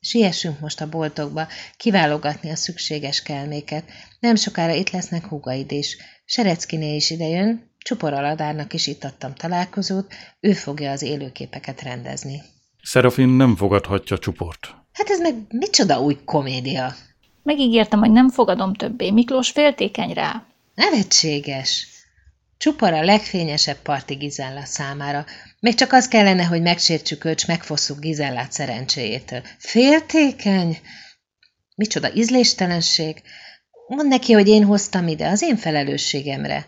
Siessünk 0.00 0.60
most 0.60 0.80
a 0.80 0.88
boltokba, 0.88 1.46
kiválogatni 1.76 2.50
a 2.50 2.56
szükséges 2.56 3.22
kelméket. 3.22 3.84
Nem 4.20 4.34
sokára 4.34 4.72
itt 4.72 4.90
lesznek 4.90 5.26
húgaid 5.26 5.72
is. 5.72 5.96
Sereckiné 6.24 6.96
is 6.96 7.10
idejön, 7.10 7.70
Csupor 7.78 8.12
Aladárnak 8.12 8.72
is 8.72 8.86
itt 8.86 9.04
adtam 9.04 9.34
találkozót, 9.34 10.14
ő 10.40 10.52
fogja 10.52 10.90
az 10.90 11.02
élőképeket 11.02 11.82
rendezni. 11.82 12.42
Szerafin 12.82 13.28
nem 13.28 13.56
fogadhatja 13.56 14.18
csuport. 14.18 14.74
Hát 14.92 15.08
ez 15.08 15.20
meg 15.20 15.34
micsoda 15.48 16.00
új 16.00 16.18
komédia? 16.24 16.94
Megígértem, 17.42 17.98
hogy 17.98 18.10
nem 18.10 18.30
fogadom 18.30 18.74
többé. 18.74 19.10
Miklós 19.10 19.50
féltékeny 19.50 20.12
rá. 20.12 20.44
Nevetséges. 20.74 21.86
Csupar 22.58 22.92
a 22.92 23.04
legfényesebb 23.04 23.76
parti 23.82 24.14
Gizella 24.14 24.64
számára. 24.64 25.24
Még 25.60 25.74
csak 25.74 25.92
az 25.92 26.08
kellene, 26.08 26.44
hogy 26.44 26.62
megsértsük 26.62 27.24
őt, 27.24 27.38
s 27.38 27.46
megfosszuk 27.46 28.00
Gizellát 28.00 28.52
szerencséjétől. 28.52 29.42
Féltékeny? 29.58 30.78
Micsoda 31.74 32.14
ízléstelenség? 32.14 33.22
Mondd 33.86 34.08
neki, 34.08 34.32
hogy 34.32 34.48
én 34.48 34.64
hoztam 34.64 35.08
ide, 35.08 35.28
az 35.28 35.42
én 35.42 35.56
felelősségemre. 35.56 36.66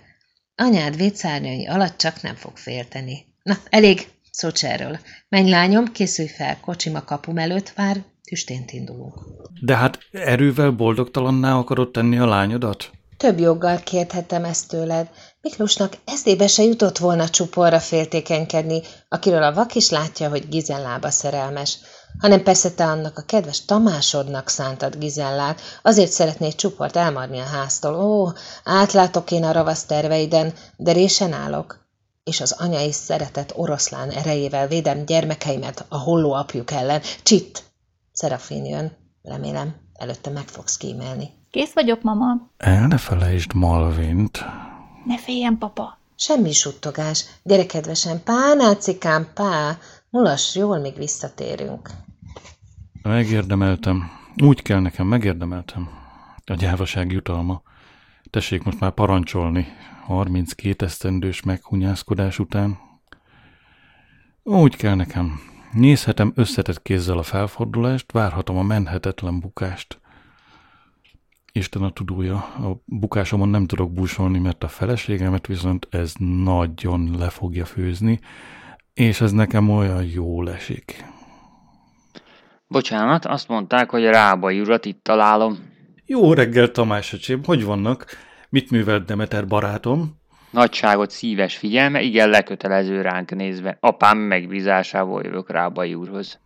Anyád 0.57 0.97
vécárnyai 0.97 1.67
alatt 1.67 1.99
csak 1.99 2.23
nem 2.23 2.35
fog 2.35 2.57
félteni. 2.57 3.26
Na, 3.43 3.59
elég, 3.71 4.09
szócs 4.31 4.64
erről. 4.64 4.99
Menj, 5.29 5.50
lányom, 5.50 5.93
készülj 5.93 6.29
fel, 6.29 6.61
kocsima 6.61 7.05
kapum 7.05 7.38
előtt 7.38 7.69
vár, 7.71 8.02
tüstént 8.32 8.72
indulunk. 8.72 9.14
De 9.60 9.76
hát 9.76 9.98
erővel 10.12 10.70
boldogtalanná 10.70 11.58
akarod 11.58 11.90
tenni 11.90 12.18
a 12.18 12.26
lányodat? 12.26 12.90
Több 13.16 13.38
joggal 13.38 13.78
kérthetem 13.78 14.44
ezt 14.44 14.68
tőled. 14.68 15.08
Miklósnak 15.40 15.92
eszébe 16.04 16.46
se 16.46 16.62
jutott 16.62 16.98
volna 16.98 17.28
csuporra 17.28 17.80
féltékenykedni, 17.80 18.80
akiről 19.08 19.42
a 19.42 19.52
vak 19.52 19.74
is 19.74 19.90
látja, 19.90 20.28
hogy 20.28 20.48
Gizellába 20.48 21.10
szerelmes, 21.10 21.78
hanem 22.18 22.42
persze 22.42 22.70
te 22.70 22.84
annak 22.84 23.18
a 23.18 23.22
kedves 23.22 23.64
Tamásodnak 23.64 24.48
szántad 24.48 24.98
Gizellát, 24.98 25.60
azért 25.82 26.12
szeretnéd 26.12 26.54
csuport 26.54 26.96
elmarni 26.96 27.38
a 27.38 27.44
háztól. 27.44 27.94
Ó, 27.94 28.28
átlátok 28.64 29.30
én 29.30 29.44
a 29.44 29.52
ravasz 29.52 29.84
terveiden, 29.84 30.52
de 30.76 30.92
résen 30.92 31.32
állok, 31.32 31.86
és 32.24 32.40
az 32.40 32.52
anyai 32.58 32.92
szeretet 32.92 33.52
oroszlán 33.56 34.10
erejével 34.10 34.66
védem 34.68 35.04
gyermekeimet 35.04 35.84
a 35.88 35.98
holló 35.98 36.32
apjuk 36.32 36.70
ellen. 36.70 37.00
Csitt! 37.22 37.70
Szerafin 38.12 38.64
jön, 38.64 38.92
remélem, 39.23 39.75
előtte 39.95 40.31
meg 40.31 40.49
fogsz 40.49 40.76
kímélni. 40.76 41.28
Kész 41.50 41.73
vagyok, 41.73 42.02
mama. 42.02 42.50
El 42.57 42.87
ne 42.87 42.99
felejtsd 42.99 43.54
Malvint. 43.54 44.45
Ne 45.07 45.19
féljen, 45.19 45.59
papa. 45.59 45.99
Semmi 46.16 46.52
suttogás. 46.52 47.25
Gyere, 47.42 47.66
kedvesen, 47.66 48.23
pá, 48.23 48.54
nácikám, 48.57 49.28
pá. 49.35 49.78
Mulass 50.11 50.54
jól, 50.54 50.78
míg 50.78 50.97
visszatérünk. 50.97 51.90
Megérdemeltem. 53.02 54.11
Úgy 54.42 54.62
kell 54.62 54.81
nekem, 54.81 55.07
megérdemeltem. 55.07 55.88
A 56.47 56.54
gyávaság 56.54 57.12
jutalma. 57.12 57.62
Tessék 58.31 58.62
most 58.62 58.81
már 58.81 58.90
parancsolni. 58.90 59.66
32 60.07 60.85
esztendős 60.85 61.42
meghunyászkodás 61.42 62.38
után. 62.38 62.78
Úgy 64.42 64.76
kell 64.76 64.95
nekem. 64.95 65.40
Nézhetem 65.73 66.33
összetett 66.35 66.83
kézzel 66.83 67.19
a 67.19 67.23
felfordulást, 67.23 68.12
várhatom 68.12 68.57
a 68.57 68.62
menhetetlen 68.62 69.41
bukást. 69.41 70.00
Isten 71.52 71.83
a 71.83 71.91
tudója, 71.91 72.35
a 72.37 72.83
bukásomon 72.85 73.49
nem 73.49 73.67
tudok 73.67 73.93
búsolni, 73.93 74.38
mert 74.38 74.64
a 74.64 74.69
feleségemet 74.69 75.47
viszont 75.47 75.87
ez 75.91 76.12
nagyon 76.19 77.17
le 77.19 77.29
fogja 77.29 77.64
főzni, 77.64 78.21
és 78.95 79.21
ez 79.21 79.33
nekem 79.33 79.71
olyan 79.71 80.05
jól 80.05 80.50
esik. 80.50 81.05
Bocsánat, 82.67 83.26
azt 83.26 83.49
mondták, 83.49 83.91
hogy 83.91 84.05
Rábai 84.05 84.61
urat 84.61 84.85
itt 84.85 85.02
találom. 85.02 85.59
Jó 86.07 86.33
reggel, 86.33 86.71
Tamás 86.71 87.12
öcsém, 87.12 87.45
hogy 87.45 87.64
vannak? 87.64 88.07
Mit 88.49 88.71
művelt 88.71 89.05
Demeter 89.05 89.47
barátom? 89.47 90.21
Nagyságot 90.52 91.11
szíves 91.11 91.56
figyelme, 91.56 92.00
igen 92.00 92.28
lekötelező 92.28 93.00
ránk 93.00 93.35
nézve. 93.35 93.76
Apám 93.80 94.18
megbízásából 94.18 95.23
jövök 95.25 95.50
Rábai 95.50 95.94
úrhoz. 95.94 96.40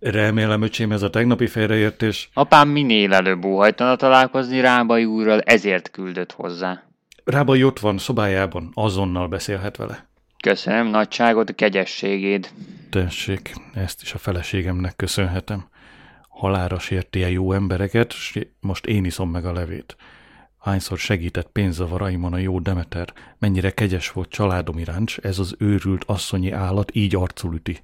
Remélem, 0.00 0.62
öcsém, 0.62 0.92
ez 0.92 1.02
a 1.02 1.10
tegnapi 1.10 1.46
félreértés. 1.46 2.30
Apám 2.32 2.68
minél 2.68 3.12
előbb 3.12 3.44
óhajtana 3.44 3.96
találkozni 3.96 4.60
Rábai 4.60 5.04
úrral, 5.04 5.40
ezért 5.40 5.90
küldött 5.90 6.32
hozzá. 6.32 6.82
Rábai 7.24 7.64
ott 7.64 7.78
van, 7.78 7.98
szobájában, 7.98 8.70
azonnal 8.74 9.28
beszélhet 9.28 9.76
vele. 9.76 10.08
Köszönöm 10.42 10.86
nagyságot, 10.86 11.54
kegyességéd. 11.54 12.50
Tessék, 12.90 13.52
ezt 13.74 14.02
is 14.02 14.14
a 14.14 14.18
feleségemnek 14.18 14.96
köszönhetem. 14.96 15.68
Halára 16.28 16.78
sérti 16.78 17.22
-e 17.22 17.30
jó 17.30 17.52
embereket, 17.52 18.12
s 18.12 18.38
most 18.60 18.86
én 18.86 19.04
iszom 19.04 19.30
meg 19.30 19.44
a 19.44 19.52
levét. 19.52 19.96
Hányszor 20.66 20.98
segített 20.98 21.48
pénzavaraimon 21.52 22.32
a 22.32 22.38
jó 22.38 22.58
Demeter, 22.58 23.12
mennyire 23.38 23.70
kegyes 23.70 24.10
volt 24.10 24.28
családom 24.28 24.78
iránt, 24.78 25.18
ez 25.22 25.38
az 25.38 25.54
őrült 25.58 26.04
asszonyi 26.04 26.50
állat 26.50 26.94
így 26.94 27.16
arcul 27.16 27.54
üti. 27.54 27.80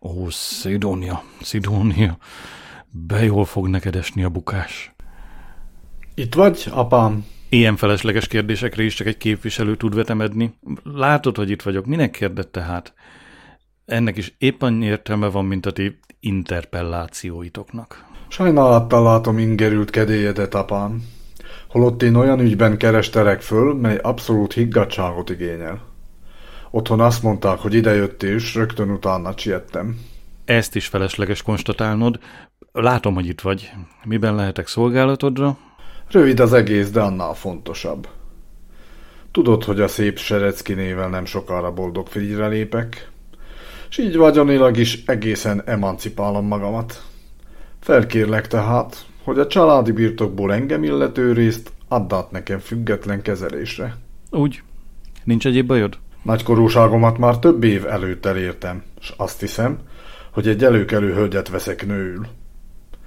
Ó, 0.00 0.28
Szidónia, 0.30 1.22
Szidónia, 1.40 2.18
be 2.90 3.24
jól 3.24 3.44
fog 3.44 3.68
neked 3.68 3.96
esni 3.96 4.24
a 4.24 4.28
bukás. 4.28 4.94
Itt 6.14 6.34
vagy, 6.34 6.66
apám? 6.70 7.26
Ilyen 7.48 7.76
felesleges 7.76 8.26
kérdésekre 8.26 8.82
is 8.82 8.94
csak 8.94 9.06
egy 9.06 9.16
képviselő 9.16 9.76
tud 9.76 9.94
vetemedni. 9.94 10.54
Látod, 10.82 11.36
hogy 11.36 11.50
itt 11.50 11.62
vagyok, 11.62 11.86
minek 11.86 12.10
kérdett 12.10 12.52
tehát? 12.52 12.94
Ennek 13.84 14.16
is 14.16 14.34
épp 14.38 14.62
annyi 14.62 14.84
értelme 14.84 15.26
van, 15.26 15.44
mint 15.44 15.66
a 15.66 15.72
ti 15.72 15.98
interpellációitoknak. 16.20 18.04
Sajnálattal 18.28 19.02
látom 19.02 19.38
ingerült 19.38 19.90
kedélyedet, 19.90 20.54
apám. 20.54 21.13
Holott 21.74 22.02
én 22.02 22.14
olyan 22.14 22.40
ügyben 22.40 22.76
kerestelek 22.76 23.40
föl, 23.40 23.74
mely 23.74 23.96
abszolút 24.02 24.52
higgadságot 24.52 25.30
igényel. 25.30 25.80
Otthon 26.70 27.00
azt 27.00 27.22
mondták, 27.22 27.58
hogy 27.58 27.74
idejött 27.74 28.22
és 28.22 28.54
rögtön 28.54 28.90
utána 28.90 29.32
siettem. 29.36 29.98
Ezt 30.44 30.74
is 30.74 30.86
felesleges 30.86 31.42
konstatálnod. 31.42 32.18
Látom, 32.72 33.14
hogy 33.14 33.26
itt 33.26 33.40
vagy. 33.40 33.70
Miben 34.04 34.34
lehetek 34.34 34.66
szolgálatodra? 34.66 35.58
Rövid 36.10 36.40
az 36.40 36.52
egész, 36.52 36.90
de 36.90 37.00
annál 37.00 37.34
fontosabb. 37.34 38.08
Tudod, 39.30 39.64
hogy 39.64 39.80
a 39.80 39.88
szép 39.88 40.18
Serecki 40.18 40.74
nével 40.74 41.08
nem 41.08 41.24
sokára 41.24 41.72
boldog 41.72 42.06
frigyre 42.06 42.46
lépek, 42.46 43.10
és 43.90 43.98
így 43.98 44.16
vagyonilag 44.16 44.76
is 44.76 45.02
egészen 45.06 45.62
emancipálom 45.66 46.46
magamat. 46.46 47.02
Felkérlek 47.80 48.46
tehát, 48.46 49.06
hogy 49.24 49.38
a 49.38 49.46
családi 49.46 49.92
birtokból 49.92 50.52
engem 50.52 50.82
illető 50.82 51.32
részt 51.32 51.72
add 51.88 52.14
át 52.14 52.30
nekem 52.30 52.58
független 52.58 53.22
kezelésre. 53.22 53.96
Úgy. 54.30 54.62
Nincs 55.24 55.46
egyéb 55.46 55.66
bajod? 55.66 55.98
Nagykorúságomat 56.22 57.18
már 57.18 57.38
több 57.38 57.64
év 57.64 57.86
előtt 57.86 58.26
elértem, 58.26 58.82
és 59.00 59.12
azt 59.16 59.40
hiszem, 59.40 59.78
hogy 60.32 60.48
egy 60.48 60.64
előkelő 60.64 61.12
hölgyet 61.12 61.48
veszek 61.48 61.86
nőül. 61.86 62.26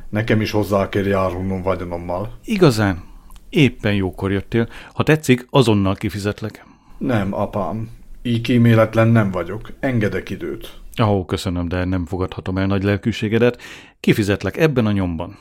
Nekem 0.10 0.42
is 0.42 0.52
hozzá 0.52 0.90
kell 0.90 1.06
járulnom 1.06 1.62
vagyonommal. 1.62 2.38
Igazán? 2.46 3.04
Éppen 3.50 3.94
jókor 3.94 4.32
jöttél. 4.32 4.68
Ha 4.94 5.04
tetszik, 5.04 5.48
azonnal 5.50 5.96
kifizetlek. 5.96 6.66
Nem, 6.98 7.34
apám. 7.34 7.90
Így 8.22 8.42
kíméletlen 8.42 9.08
nem 9.08 9.32
vagyok. 9.32 9.72
Engedek 9.80 10.30
időt. 10.30 10.80
Ó, 11.04 11.26
köszönöm, 11.26 11.68
de 11.68 11.86
nem 11.86 12.06
fogadhatom 12.06 12.58
el 12.58 12.66
nagy 12.66 12.84
lelkűségedet. 12.84 13.62
Kifizetlek 14.00 14.58
ebben 14.58 14.86
a 14.86 14.92
nyomban. 14.92 15.38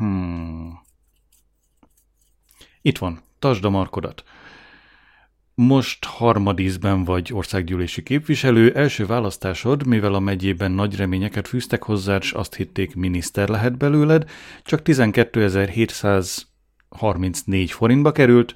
Hmm. 0.00 0.80
Itt 2.82 2.98
van, 2.98 3.20
tasd 3.38 3.64
a 3.64 3.70
markodat. 3.70 4.24
Most 5.54 6.04
harmadízben 6.04 7.04
vagy 7.04 7.32
országgyűlési 7.32 8.02
képviselő, 8.02 8.74
első 8.74 9.06
választásod, 9.06 9.86
mivel 9.86 10.14
a 10.14 10.18
megyében 10.18 10.70
nagy 10.70 10.96
reményeket 10.96 11.48
fűztek 11.48 11.82
hozzád, 11.82 12.22
s 12.22 12.32
azt 12.32 12.54
hitték 12.54 12.94
miniszter 12.94 13.48
lehet 13.48 13.76
belőled, 13.76 14.30
csak 14.62 14.80
12.734 14.84 17.68
forintba 17.70 18.12
került, 18.12 18.54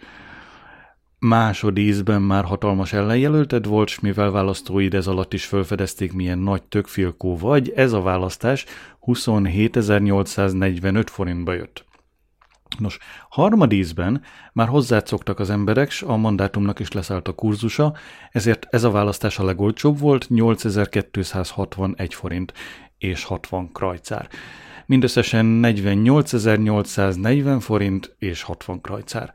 másodízben 1.24 2.22
már 2.22 2.44
hatalmas 2.44 2.92
ellenjelölted 2.92 3.66
volt, 3.66 3.88
s 3.88 4.00
mivel 4.00 4.30
választóid 4.30 4.94
ez 4.94 5.06
alatt 5.06 5.32
is 5.32 5.44
felfedezték, 5.44 6.12
milyen 6.12 6.38
nagy 6.38 6.62
tökfilkó 6.62 7.36
vagy, 7.36 7.72
ez 7.76 7.92
a 7.92 8.00
választás 8.00 8.64
27.845 9.06 11.04
forintba 11.06 11.52
jött. 11.52 11.84
Nos, 12.78 12.98
harmadízben 13.28 14.22
már 14.52 14.68
hozzászoktak 14.68 15.38
az 15.38 15.50
emberek, 15.50 15.90
s 15.90 16.02
a 16.02 16.16
mandátumnak 16.16 16.78
is 16.78 16.92
leszállt 16.92 17.28
a 17.28 17.32
kurzusa, 17.32 17.94
ezért 18.30 18.66
ez 18.70 18.84
a 18.84 18.90
választás 18.90 19.38
a 19.38 19.44
legolcsóbb 19.44 19.98
volt, 19.98 20.28
8261 20.28 22.14
forint 22.14 22.52
és 22.98 23.24
60 23.24 23.72
krajcár. 23.72 24.28
Mindösszesen 24.86 25.60
48.840 25.62 27.56
forint 27.60 28.14
és 28.18 28.42
60 28.42 28.80
krajcár. 28.80 29.32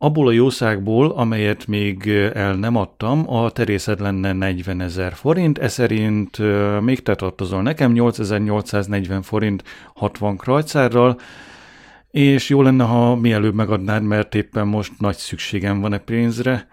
Abból 0.00 0.26
a 0.26 0.32
jószágból, 0.32 1.10
amelyet 1.10 1.66
még 1.66 2.08
el 2.34 2.54
nem 2.54 2.76
adtam, 2.76 3.30
a 3.30 3.50
terészed 3.50 4.00
lenne 4.00 4.32
40 4.32 4.80
ezer 4.80 5.12
forint, 5.14 5.58
ez 5.58 5.72
szerint 5.72 6.38
még 6.80 7.02
te 7.02 7.14
tartozol 7.14 7.62
nekem 7.62 7.92
8840 7.92 9.22
forint 9.22 9.62
60 9.94 10.36
krajcárral, 10.36 11.18
és 12.10 12.48
jó 12.48 12.62
lenne, 12.62 12.84
ha 12.84 13.16
mielőbb 13.16 13.54
megadnád, 13.54 14.02
mert 14.02 14.34
éppen 14.34 14.66
most 14.66 14.92
nagy 14.98 15.16
szükségem 15.16 15.80
van 15.80 15.92
e 15.92 15.98
pénzre. 15.98 16.68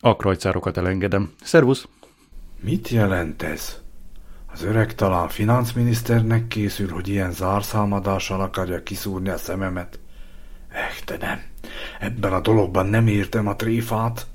A 0.00 0.16
krajcárokat 0.16 0.76
elengedem. 0.76 1.32
Szervusz! 1.42 1.88
Mit 2.60 2.88
jelent 2.88 3.42
ez? 3.42 3.80
Az 4.52 4.62
öreg 4.62 4.94
talán 4.94 5.28
financminiszternek 5.28 6.46
készül, 6.46 6.90
hogy 6.90 7.08
ilyen 7.08 7.32
zárszámadással 7.32 8.40
akarja 8.40 8.82
kiszúrni 8.82 9.28
a 9.28 9.36
szememet. 9.36 9.98
Eh, 10.76 10.96
de 11.06 11.26
nem. 11.26 11.42
Ebben 12.00 12.32
a 12.32 12.40
dologban 12.40 12.86
nem 12.86 13.06
értem 13.06 13.46
a 13.46 13.56
tréfát. 13.56 14.26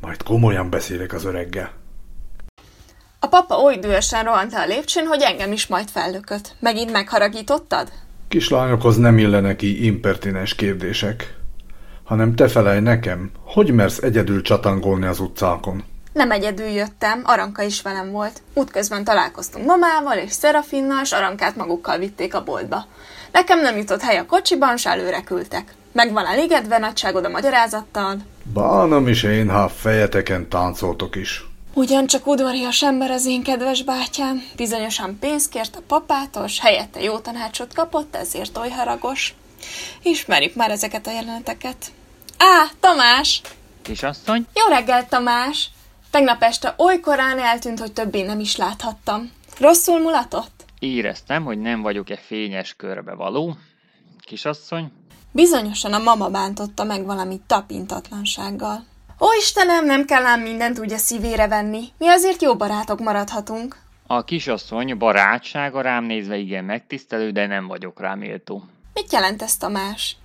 Majd 0.00 0.22
komolyan 0.22 0.70
beszélek 0.70 1.12
az 1.12 1.24
öreggel. 1.24 1.72
A 3.18 3.26
papa 3.26 3.54
oly 3.54 3.76
dühösen 3.76 4.24
rohant 4.24 4.52
le 4.52 4.60
a 4.60 4.66
lépcsőn, 4.66 5.06
hogy 5.06 5.22
engem 5.22 5.52
is 5.52 5.66
majd 5.66 5.88
fellökött. 5.88 6.54
Megint 6.60 6.92
megharagítottad? 6.92 7.92
Kislányokhoz 8.28 8.96
nem 8.96 9.18
illenek 9.18 9.56
ki 9.56 9.84
impertinens 9.84 10.54
kérdések. 10.54 11.34
Hanem 12.04 12.34
te 12.34 12.48
felej 12.48 12.80
nekem, 12.80 13.30
hogy 13.44 13.70
mersz 13.72 14.02
egyedül 14.02 14.42
csatangolni 14.42 15.06
az 15.06 15.20
utcákon? 15.20 15.84
Nem 16.12 16.30
egyedül 16.30 16.66
jöttem, 16.66 17.22
Aranka 17.24 17.62
is 17.62 17.82
velem 17.82 18.10
volt. 18.10 18.42
Útközben 18.54 19.04
találkoztunk 19.04 19.66
mamával 19.66 20.16
és 20.16 20.32
Szerafinnal, 20.32 21.02
és 21.02 21.12
Arankát 21.12 21.56
magukkal 21.56 21.98
vitték 21.98 22.34
a 22.34 22.44
boltba. 22.44 22.84
Nekem 23.32 23.60
nem 23.60 23.76
jutott 23.76 24.00
hely 24.00 24.18
a 24.18 24.26
kocsiban, 24.26 24.76
s 24.76 24.86
előre 24.86 25.22
küldtek. 25.22 25.74
Meg 25.96 26.12
van 26.12 26.26
elégedve 26.26 26.78
nagyságod 26.78 27.24
a 27.24 27.28
magyarázattal? 27.28 28.16
Bánom 28.54 29.08
is 29.08 29.22
én, 29.22 29.50
ha 29.50 29.68
fejeteken 29.68 30.48
táncoltok 30.48 31.16
is. 31.16 31.44
Ugyancsak 31.74 32.26
udvarias 32.26 32.82
ember 32.82 33.10
az 33.10 33.26
én 33.26 33.42
kedves 33.42 33.82
bátyám. 33.82 34.42
Bizonyosan 34.56 35.18
pénzt 35.18 35.50
kért 35.50 35.76
a 35.76 35.82
papától, 35.86 36.46
s 36.46 36.60
helyette 36.60 37.02
jó 37.02 37.18
tanácsot 37.18 37.74
kapott, 37.74 38.16
ezért 38.16 38.56
oly 38.56 38.68
haragos. 38.68 39.34
Ismerjük 40.02 40.54
már 40.54 40.70
ezeket 40.70 41.06
a 41.06 41.10
jeleneteket. 41.10 41.76
Á, 42.38 42.64
Tamás! 42.80 43.40
Kisasszony? 43.82 44.46
Jó 44.54 44.74
reggel, 44.74 45.08
Tamás! 45.08 45.70
Tegnap 46.10 46.42
este 46.42 46.74
oly 46.78 47.00
korán 47.00 47.38
eltűnt, 47.38 47.80
hogy 47.80 47.92
többé 47.92 48.22
nem 48.22 48.40
is 48.40 48.56
láthattam. 48.56 49.32
Rosszul 49.60 50.00
mulatott? 50.00 50.64
Éreztem, 50.78 51.44
hogy 51.44 51.58
nem 51.58 51.82
vagyok-e 51.82 52.16
fényes 52.16 52.74
körbe 52.74 53.14
való. 53.14 53.56
Kisasszony? 54.24 54.92
Bizonyosan 55.36 55.92
a 55.92 55.98
mama 55.98 56.28
bántotta 56.28 56.84
meg 56.84 57.04
valami 57.04 57.40
tapintatlansággal. 57.46 58.84
Ó, 59.20 59.26
Istenem, 59.38 59.84
nem 59.84 60.04
kell 60.04 60.24
ám 60.24 60.40
mindent 60.40 60.78
úgy 60.78 60.92
a 60.92 60.96
szívére 60.96 61.48
venni. 61.48 61.82
Mi 61.98 62.08
azért 62.08 62.42
jó 62.42 62.56
barátok 62.56 63.00
maradhatunk. 63.00 63.76
A 64.06 64.24
kisasszony 64.24 64.98
barátsága 64.98 65.80
rám 65.80 66.04
nézve 66.04 66.36
igen 66.36 66.64
megtisztelő, 66.64 67.30
de 67.30 67.46
nem 67.46 67.66
vagyok 67.66 68.00
rá 68.00 68.14
méltó. 68.14 68.62
Mit 68.94 69.12
jelent 69.12 69.42
ez, 69.42 69.56
Tamás? 69.56 70.16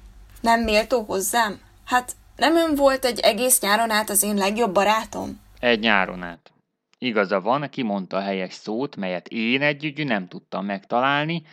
Nem 0.41 0.61
méltó 0.61 1.01
hozzám? 1.01 1.59
Hát 1.85 2.11
nem 2.35 2.55
ön 2.55 2.75
volt 2.75 3.05
egy 3.05 3.19
egész 3.19 3.61
nyáron 3.61 3.89
át 3.89 4.09
az 4.09 4.23
én 4.23 4.35
legjobb 4.35 4.73
barátom? 4.73 5.39
Egy 5.59 5.79
nyáron 5.79 6.23
át. 6.23 6.51
Igaza 6.97 7.41
van, 7.41 7.69
kimondta 7.69 8.17
a 8.17 8.21
helyes 8.21 8.53
szót, 8.53 8.95
melyet 8.95 9.27
én 9.27 9.61
együtt 9.61 10.03
nem 10.03 10.27
tudtam 10.27 10.65
megtalálni. 10.65 11.43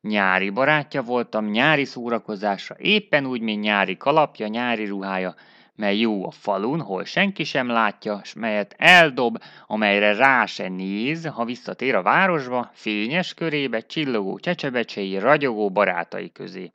Nyári 0.00 0.50
barátja 0.50 1.02
voltam, 1.02 1.46
nyári 1.46 1.84
szórakozásra, 1.84 2.76
éppen 2.78 3.26
úgy, 3.26 3.40
mint 3.40 3.62
nyári 3.62 3.96
kalapja, 3.96 4.46
nyári 4.46 4.84
ruhája, 4.84 5.34
mely 5.74 5.96
jó 5.96 6.26
a 6.26 6.30
falun, 6.30 6.80
hol 6.80 7.04
senki 7.04 7.44
sem 7.44 7.68
látja, 7.68 8.20
s 8.24 8.34
melyet 8.34 8.74
eldob, 8.78 9.42
amelyre 9.66 10.14
rá 10.14 10.46
se 10.46 10.68
néz, 10.68 11.26
ha 11.26 11.44
visszatér 11.44 11.94
a 11.94 12.02
városba, 12.02 12.70
fényes 12.72 13.34
körébe, 13.34 13.80
csillogó 13.80 14.38
csecsebecsei, 14.38 15.18
ragyogó 15.18 15.70
barátai 15.70 16.32
közé. 16.32 16.72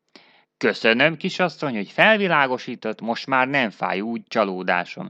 Köszönöm, 0.57 1.17
kisasszony, 1.17 1.75
hogy 1.75 1.89
felvilágosított, 1.89 3.01
most 3.01 3.27
már 3.27 3.47
nem 3.47 3.69
fáj 3.69 4.01
úgy 4.01 4.21
csalódásom. 4.27 5.09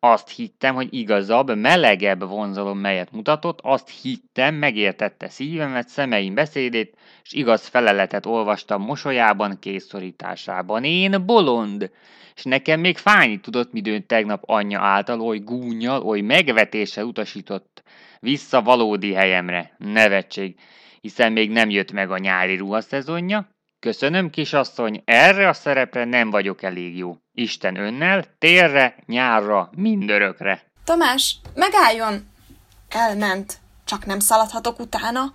Azt 0.00 0.30
hittem, 0.30 0.74
hogy 0.74 0.94
igazabb, 0.94 1.56
melegebb 1.56 2.28
vonzalom, 2.28 2.78
melyet 2.78 3.12
mutatott, 3.12 3.58
azt 3.62 3.90
hittem, 4.02 4.54
megértette 4.54 5.28
szívemet, 5.28 5.88
szemeim 5.88 6.34
beszédét, 6.34 6.96
s 7.22 7.32
igaz 7.32 7.66
feleletet 7.66 8.26
olvastam 8.26 8.82
mosolyában, 8.82 9.58
készszorításában. 9.58 10.84
Én 10.84 11.26
bolond! 11.26 11.90
És 12.34 12.44
nekem 12.44 12.80
még 12.80 12.96
fájni 12.96 13.40
tudott, 13.40 13.72
midőn 13.72 14.06
tegnap 14.06 14.42
anyja 14.46 14.80
által 14.80 15.20
oly 15.20 15.38
gúnyjal, 15.38 16.02
oly 16.02 16.20
megvetéssel 16.20 17.04
utasított 17.04 17.82
vissza 18.20 18.62
valódi 18.62 19.12
helyemre. 19.12 19.74
Nevetség, 19.78 20.60
hiszen 21.00 21.32
még 21.32 21.50
nem 21.50 21.70
jött 21.70 21.92
meg 21.92 22.10
a 22.10 22.18
nyári 22.18 22.56
ruhaszezonja. 22.56 23.57
Köszönöm, 23.80 24.30
kisasszony, 24.30 25.02
erre 25.04 25.48
a 25.48 25.52
szerepre 25.52 26.04
nem 26.04 26.30
vagyok 26.30 26.62
elég 26.62 26.96
jó. 26.96 27.16
Isten 27.34 27.76
önnel, 27.76 28.24
térre, 28.38 28.96
nyárra, 29.06 29.70
mindörökre. 29.76 30.62
Tamás, 30.84 31.36
megálljon! 31.54 32.28
Elment. 32.88 33.58
Csak 33.84 34.06
nem 34.06 34.18
szaladhatok 34.18 34.78
utána? 34.78 35.32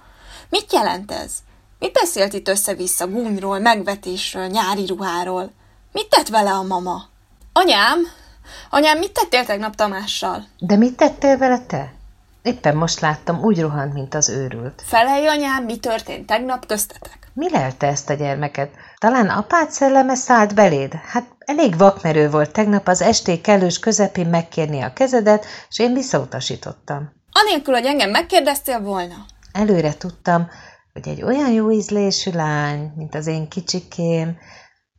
Mit 0.49 0.73
jelent 0.73 1.11
ez? 1.11 1.37
Mit 1.79 1.91
beszélt 1.91 2.33
itt 2.33 2.47
össze-vissza 2.47 3.07
gúnyról, 3.07 3.59
megvetésről, 3.59 4.47
nyári 4.47 4.85
ruháról? 4.85 5.51
Mit 5.91 6.09
tett 6.09 6.27
vele 6.27 6.51
a 6.51 6.63
mama? 6.63 7.03
Anyám? 7.53 7.99
Anyám, 8.69 8.97
mit 8.97 9.11
tettél 9.11 9.45
tegnap 9.45 9.75
Tamással? 9.75 10.45
De 10.59 10.75
mit 10.75 10.97
tettél 10.97 11.37
vele 11.37 11.59
te? 11.59 11.93
Éppen 12.43 12.75
most 12.75 12.99
láttam, 12.99 13.43
úgy 13.43 13.61
rohant, 13.61 13.93
mint 13.93 14.13
az 14.13 14.29
őrült. 14.29 14.81
Felelj, 14.85 15.27
anyám, 15.27 15.63
mi 15.63 15.77
történt 15.77 16.25
tegnap 16.25 16.65
köztetek? 16.65 17.31
Mi 17.33 17.51
lelte 17.51 17.87
ezt 17.87 18.09
a 18.09 18.13
gyermeket? 18.13 18.71
Talán 18.97 19.29
apád 19.29 19.71
szelleme 19.71 20.15
szállt 20.15 20.55
beléd? 20.55 20.93
Hát 20.93 21.25
elég 21.39 21.77
vakmerő 21.77 22.29
volt 22.29 22.51
tegnap 22.51 22.87
az 22.87 23.01
esték 23.01 23.41
kellős 23.41 23.79
közepén 23.79 24.27
megkérni 24.27 24.81
a 24.81 24.93
kezedet, 24.93 25.45
és 25.69 25.79
én 25.79 25.93
visszautasítottam. 25.93 27.11
Anélkül, 27.31 27.73
hogy 27.73 27.85
engem 27.85 28.09
megkérdeztél 28.09 28.81
volna. 28.81 29.25
Előre 29.51 29.93
tudtam, 29.93 30.47
hogy 30.93 31.07
egy 31.07 31.23
olyan 31.23 31.51
jó 31.51 31.71
ízlésű 31.71 32.31
lány, 32.31 32.91
mint 32.95 33.15
az 33.15 33.27
én 33.27 33.49
kicsikém, 33.49 34.37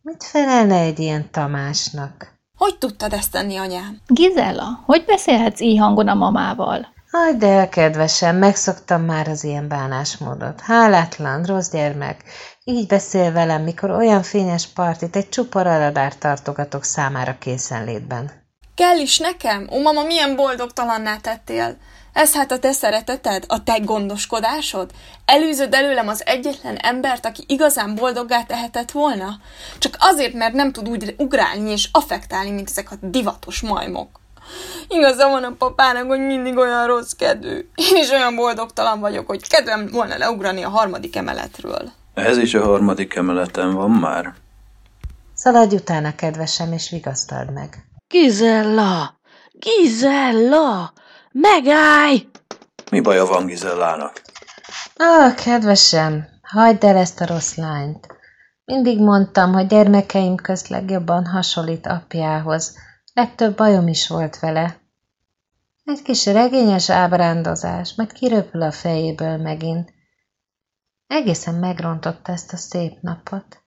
mit 0.03 0.25
felelne 0.25 0.79
egy 0.79 0.99
ilyen 0.99 1.31
Tamásnak? 1.31 2.33
Hogy 2.57 2.79
tudtad 2.79 3.13
ezt 3.13 3.31
tenni, 3.31 3.57
anyám? 3.57 4.01
Gizella, 4.07 4.83
hogy 4.85 5.05
beszélhetsz 5.05 5.61
így 5.61 5.79
hangon 5.79 6.09
a 6.09 6.15
mamával? 6.15 6.94
Hagyd 7.17 7.43
el, 7.43 7.69
kedvesem, 7.69 8.37
megszoktam 8.37 9.03
már 9.03 9.29
az 9.29 9.45
ilyen 9.45 9.69
bánásmódot. 9.69 10.61
Hálátlan, 10.61 11.43
rossz 11.43 11.71
gyermek. 11.71 12.25
Így 12.65 12.87
beszél 12.87 13.33
velem, 13.33 13.63
mikor 13.63 13.91
olyan 13.91 14.23
fényes 14.23 14.67
partit 14.67 15.17
egy 15.17 15.29
csupa 15.29 15.63
radárt 15.63 16.19
tartogatok 16.19 16.85
számára 16.85 17.39
készenlétben. 17.39 18.31
Kell 18.75 18.99
is 18.99 19.19
nekem? 19.19 19.69
Ó, 19.73 19.81
mama, 19.81 20.03
milyen 20.03 20.37
boldogtalanná 20.37 21.17
tettél. 21.17 21.77
Ez 22.13 22.35
hát 22.35 22.53
a 22.53 22.59
te 22.59 22.73
szereteted, 22.73 23.45
a 23.49 23.63
te 23.63 23.79
gondoskodásod? 23.79 24.91
Elűzöd 25.25 25.75
előlem 25.75 26.09
az 26.09 26.27
egyetlen 26.27 26.77
embert, 26.77 27.27
aki 27.27 27.45
igazán 27.47 27.95
boldoggá 27.95 28.43
tehetett 28.43 28.91
volna? 28.91 29.41
Csak 29.79 29.97
azért, 29.99 30.33
mert 30.35 30.55
nem 30.55 30.73
tud 30.73 30.89
úgy 30.89 31.15
ugrálni 31.19 31.71
és 31.71 31.89
affektálni, 31.93 32.51
mint 32.51 32.71
ezek 32.71 32.91
a 32.91 32.97
divatos 33.01 33.61
majmok. 33.61 34.23
Igaza 34.89 35.29
van 35.29 35.45
a 35.45 35.55
papának, 35.59 36.07
hogy 36.07 36.21
mindig 36.21 36.57
olyan 36.57 36.87
rossz 36.87 37.13
kedvű. 37.13 37.69
Én 37.75 37.97
is 37.97 38.11
olyan 38.11 38.37
boldogtalan 38.37 39.01
vagyok, 39.01 39.27
hogy 39.27 39.49
kedvem 39.49 39.89
volna 39.93 40.17
leugrani 40.17 40.63
a 40.63 40.69
harmadik 40.69 41.17
emeletről. 41.17 41.91
Ez 42.15 42.37
is 42.37 42.55
a 42.55 42.65
harmadik 42.65 43.15
emeleten 43.15 43.75
van 43.75 43.91
már. 43.91 44.35
Szaladj 45.35 45.75
utána, 45.75 46.15
kedvesem, 46.15 46.73
és 46.73 46.91
vigasztald 46.91 47.53
meg. 47.53 47.87
Gizella! 48.09 49.19
Gizella! 49.53 50.93
Megállj! 51.33 52.27
Mi 52.91 53.01
baja 53.01 53.27
van 53.27 53.47
Gizellának? 53.47 54.23
Ah, 54.97 55.35
kedvesem, 55.35 56.27
hagyd 56.43 56.85
el 56.85 56.97
ezt 56.97 57.21
a 57.21 57.27
rossz 57.27 57.55
lányt. 57.55 58.07
Mindig 58.65 59.01
mondtam, 59.01 59.53
hogy 59.53 59.67
gyermekeim 59.67 60.37
közt 60.37 60.69
legjobban 60.69 61.27
hasonlít 61.27 61.87
apjához. 61.87 62.77
Legtöbb 63.15 63.57
bajom 63.57 63.89
is 63.89 64.09
volt 64.09 64.39
vele. 64.39 64.81
Egy 65.85 66.03
kis 66.03 66.27
regényes 66.27 66.91
ábrándozás, 66.91 67.95
meg 67.95 68.07
kiröpül 68.07 68.63
a 68.63 68.71
fejéből 68.71 69.37
megint. 69.37 69.93
Egészen 71.07 71.55
megrontotta 71.55 72.33
ezt 72.33 72.53
a 72.53 72.57
szép 72.57 73.01
napot. 73.01 73.63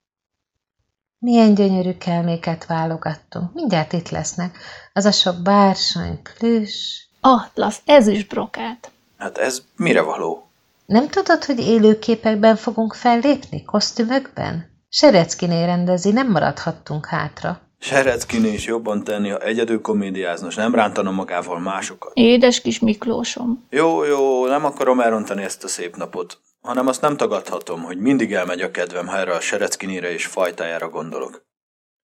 Milyen 1.19 1.53
gyönyörű 1.53 1.97
kelméket 1.97 2.65
válogattunk. 2.65 3.53
Mindjárt 3.53 3.93
itt 3.93 4.09
lesznek. 4.09 4.57
Az 4.93 5.05
a 5.05 5.11
sok 5.11 5.41
bársony, 5.41 6.21
plüss. 6.21 7.05
Atlasz, 7.21 7.81
ezüst 7.85 8.27
brokát. 8.27 8.91
Hát 9.17 9.37
ez 9.37 9.61
mire 9.75 10.01
való? 10.01 10.49
Nem 10.85 11.07
tudod, 11.07 11.43
hogy 11.43 11.59
élőképekben 11.59 12.55
fogunk 12.55 12.93
fellépni? 12.93 13.63
Kosztümökben? 13.63 14.81
Sereckinél 14.89 15.65
rendezi, 15.65 16.11
nem 16.11 16.31
maradhattunk 16.31 17.05
hátra. 17.05 17.66
Sereckiné 17.79 18.53
is 18.53 18.65
jobban 18.65 19.03
tenni, 19.03 19.29
ha 19.29 19.39
egyedül 19.39 19.81
komédiázna, 19.81 20.47
és 20.47 20.55
nem 20.55 20.75
rántana 20.75 21.11
magával 21.11 21.59
másokat. 21.59 22.11
Édes 22.13 22.61
kis 22.61 22.79
Miklósom. 22.79 23.65
Jó, 23.69 24.03
jó, 24.03 24.47
nem 24.47 24.65
akarom 24.65 24.99
elrontani 24.99 25.43
ezt 25.43 25.63
a 25.63 25.67
szép 25.67 25.95
napot, 25.95 26.39
hanem 26.61 26.87
azt 26.87 27.01
nem 27.01 27.17
tagadhatom, 27.17 27.83
hogy 27.83 27.97
mindig 27.97 28.33
elmegy 28.33 28.61
a 28.61 28.71
kedvem, 28.71 29.07
ha 29.07 29.17
erre 29.17 29.33
a 29.33 29.39
Sereckinére 29.39 30.11
és 30.11 30.25
fajtájára 30.25 30.89
gondolok. 30.89 31.45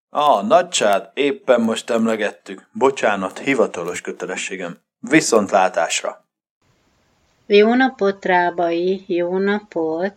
Ah, 0.09 0.47
nagycsád, 0.47 1.09
éppen 1.13 1.61
most 1.61 1.89
emlegettük. 1.89 2.67
Bocsánat, 2.71 3.39
hivatalos 3.39 4.01
kötelességem. 4.01 4.77
Viszontlátásra! 4.99 6.25
Jó 7.45 7.73
napot, 7.73 8.25
Rábai, 8.25 9.03
jó 9.07 9.37
napot! 9.37 10.15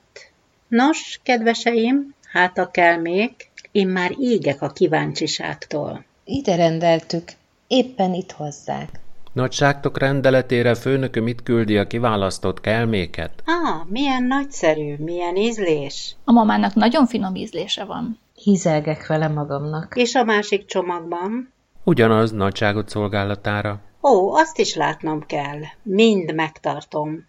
Nos, 0.68 1.20
kedveseim, 1.22 2.14
hát 2.32 2.58
a 2.58 2.70
kelmék, 2.70 3.50
én 3.76 3.88
már 3.88 4.14
égek 4.18 4.62
a 4.62 4.68
kíváncsiságtól. 4.68 6.04
Ide 6.24 6.56
rendeltük, 6.56 7.32
éppen 7.66 8.14
itt 8.14 8.32
hozzák. 8.32 8.88
Nagyságtok 9.32 9.98
rendeletére 9.98 10.74
főnököm 10.74 11.26
itt 11.26 11.42
küldi 11.42 11.78
a 11.78 11.86
kiválasztott 11.86 12.60
kelméket. 12.60 13.42
Ah, 13.44 13.86
milyen 13.88 14.22
nagyszerű, 14.22 14.94
milyen 14.98 15.36
ízlés. 15.36 16.16
A 16.24 16.32
mamának 16.32 16.74
nagyon 16.74 17.06
finom 17.06 17.34
ízlése 17.34 17.84
van. 17.84 18.18
Hízelgek 18.34 19.06
vele 19.06 19.28
magamnak. 19.28 19.92
És 19.96 20.14
a 20.14 20.24
másik 20.24 20.64
csomagban? 20.64 21.52
Ugyanaz 21.84 22.32
nagyságot 22.32 22.88
szolgálatára. 22.88 23.80
Ó, 24.02 24.34
azt 24.34 24.58
is 24.58 24.74
látnom 24.74 25.26
kell. 25.26 25.60
Mind 25.82 26.34
megtartom. 26.34 27.26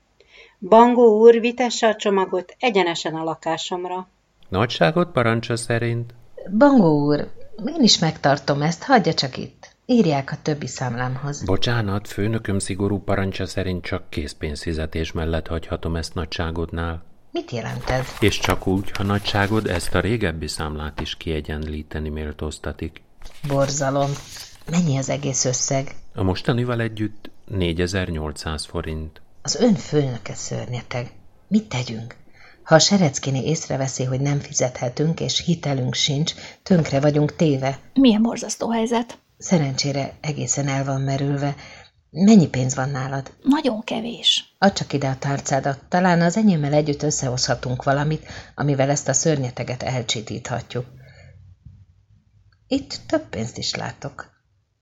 Bangó 0.60 1.19
úr, 1.19 1.39
vitesse 1.39 1.88
a 1.88 1.95
csomagot 1.95 2.55
egyenesen 2.60 3.15
a 3.15 3.23
lakásomra. 3.23 4.07
Nagyságot 4.49 5.12
parancsa 5.12 5.55
szerint. 5.55 6.13
Bangó 6.51 7.05
úr, 7.05 7.31
én 7.65 7.83
is 7.83 7.99
megtartom 7.99 8.62
ezt, 8.62 8.83
hagyja 8.83 9.13
csak 9.13 9.38
itt. 9.38 9.75
Írják 9.86 10.31
a 10.31 10.38
többi 10.41 10.67
számlámhoz. 10.67 11.43
Bocsánat, 11.43 12.07
főnököm 12.07 12.60
szigorú 12.60 12.99
parancsa 12.99 13.45
szerint 13.45 13.83
csak 13.83 14.10
készpénzfizetés 14.10 15.12
mellett 15.12 15.47
hagyhatom 15.47 15.95
ezt 15.95 16.13
nagyságodnál. 16.13 17.03
Mit 17.31 17.51
jelent 17.51 17.89
ez? 17.89 18.05
És 18.19 18.39
csak 18.39 18.67
úgy, 18.67 18.91
ha 18.91 19.03
nagyságod 19.03 19.67
ezt 19.67 19.95
a 19.95 19.99
régebbi 19.99 20.47
számlát 20.47 21.01
is 21.01 21.15
kiegyenlíteni 21.15 22.10
méltóztatik. 22.10 23.01
Borzalom. 23.47 24.10
Mennyi 24.71 24.97
az 24.97 25.10
egész 25.10 25.45
összeg? 25.45 25.95
A 26.15 26.23
mostanival 26.23 26.81
együtt 26.81 27.29
4800 27.45 28.65
forint. 28.65 29.21
Az 29.41 29.55
ön 29.55 29.73
főnöke 29.73 30.33
szörnyeteg. 30.33 31.12
Mit 31.47 31.69
tegyünk? 31.69 32.15
Ha 32.67 32.75
a 32.75 32.80
Sereckiné 32.80 33.43
észreveszi, 33.43 34.03
hogy 34.03 34.19
nem 34.19 34.39
fizethetünk, 34.39 35.19
és 35.19 35.43
hitelünk 35.45 35.93
sincs, 35.93 36.34
tönkre 36.63 36.99
vagyunk 36.99 37.36
téve. 37.36 37.80
Milyen 37.93 38.21
borzasztó 38.21 38.69
helyzet? 38.69 39.19
Szerencsére 39.38 40.17
egészen 40.21 40.67
el 40.67 40.84
van 40.86 41.01
merülve. 41.01 41.56
Mennyi 42.10 42.47
pénz 42.47 42.75
van 42.75 42.89
nálad? 42.89 43.34
Nagyon 43.43 43.84
kevés. 43.84 44.56
Add 44.58 44.73
csak 44.73 44.93
ide 44.93 45.08
a 45.08 45.17
tárcádat. 45.17 45.84
Talán 45.89 46.21
az 46.21 46.38
enyémmel 46.38 46.73
együtt 46.73 47.03
összehozhatunk 47.03 47.84
valamit, 47.84 48.27
amivel 48.56 48.89
ezt 48.89 49.08
a 49.08 49.13
szörnyeteget 49.13 49.84
elcsitíthatjuk. 49.84 50.86
Itt 52.67 52.99
több 53.08 53.30
pénzt 53.30 53.58
is 53.58 53.75
látok. 53.75 54.30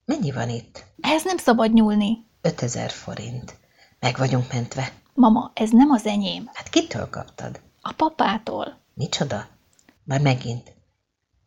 Mennyi 0.06 0.32
van 0.32 0.50
itt? 0.50 0.84
Ehhez 1.02 1.24
nem 1.24 1.38
szabad 1.38 1.74
nyúlni. 1.74 2.18
5000 2.42 2.92
forint. 2.92 3.56
Meg 4.00 4.18
vagyunk 4.18 4.54
mentve. 4.54 4.92
Mama, 5.14 5.52
ez 5.56 5.70
nem 5.72 5.90
az 5.90 6.06
enyém. 6.06 6.50
Hát 6.54 6.70
kitől 6.70 7.10
kaptad? 7.10 7.64
A 7.88 7.94
papától. 7.94 8.78
Micsoda? 8.94 9.48
Már 10.04 10.22
megint. 10.22 10.74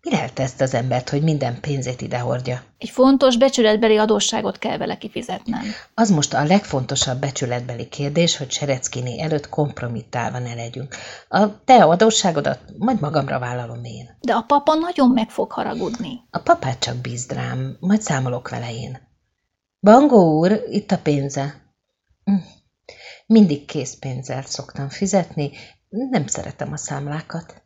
Mi 0.00 0.10
lehet 0.10 0.38
ezt 0.38 0.60
az 0.60 0.74
embert, 0.74 1.08
hogy 1.08 1.22
minden 1.22 1.60
pénzét 1.60 2.00
ide 2.00 2.18
hordja? 2.18 2.62
Egy 2.78 2.90
fontos 2.90 3.36
becsületbeli 3.36 3.96
adósságot 3.96 4.58
kell 4.58 4.76
vele 4.78 4.98
kifizetnem. 4.98 5.62
Az 5.94 6.10
most 6.10 6.34
a 6.34 6.44
legfontosabb 6.44 7.20
becsületbeli 7.20 7.88
kérdés, 7.88 8.36
hogy 8.36 8.50
Sereckiné 8.50 9.20
előtt 9.20 9.48
kompromittálva 9.48 10.38
ne 10.38 10.54
legyünk. 10.54 10.96
A 11.28 11.64
te 11.64 11.84
adósságodat 11.84 12.60
majd 12.78 13.00
magamra 13.00 13.38
vállalom 13.38 13.84
én. 13.84 14.16
De 14.20 14.32
a 14.32 14.42
papa 14.42 14.74
nagyon 14.74 15.10
meg 15.10 15.30
fog 15.30 15.52
haragudni. 15.52 16.20
A 16.30 16.38
papát 16.38 16.78
csak 16.78 16.96
bízd 16.96 17.32
rám, 17.32 17.76
majd 17.80 18.02
számolok 18.02 18.48
vele 18.48 18.72
én. 18.72 18.98
Bangó 19.80 20.38
úr, 20.38 20.62
itt 20.70 20.90
a 20.90 20.98
pénze. 20.98 21.54
Hm. 22.24 22.34
Mindig 23.26 23.64
készpénzzel 23.64 24.42
szoktam 24.42 24.88
fizetni, 24.88 25.50
nem 25.88 26.26
szeretem 26.26 26.72
a 26.72 26.76
számlákat. 26.76 27.62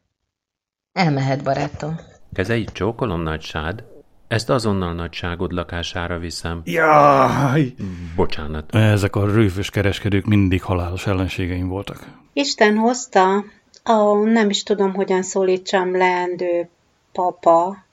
Elmehet, 0.93 1.43
barátom. 1.43 1.99
Kezeit 2.33 2.71
csókolom, 2.71 3.23
nagysád. 3.23 3.85
Ezt 4.29 4.51
azonnal 4.51 4.95
nagyságod 4.95 5.53
lakására 5.53 6.19
viszem. 6.19 6.61
Jaj! 6.65 7.75
Bocsánat. 8.17 8.75
Ezek 8.75 9.17
a 9.17 9.27
rőfös 9.27 9.71
kereskedők 9.71 10.25
mindig 10.25 10.63
halálos 10.63 11.07
ellenségeim 11.07 11.69
voltak. 11.69 12.07
Isten 12.33 12.77
hozta, 12.77 13.45
ó, 13.91 14.25
nem 14.25 14.51
is 14.51 14.63
tudom, 14.63 14.95
hogyan 14.95 15.23
szólítsam 15.23 15.97
leendő 15.97 16.69
papa. 17.13 17.85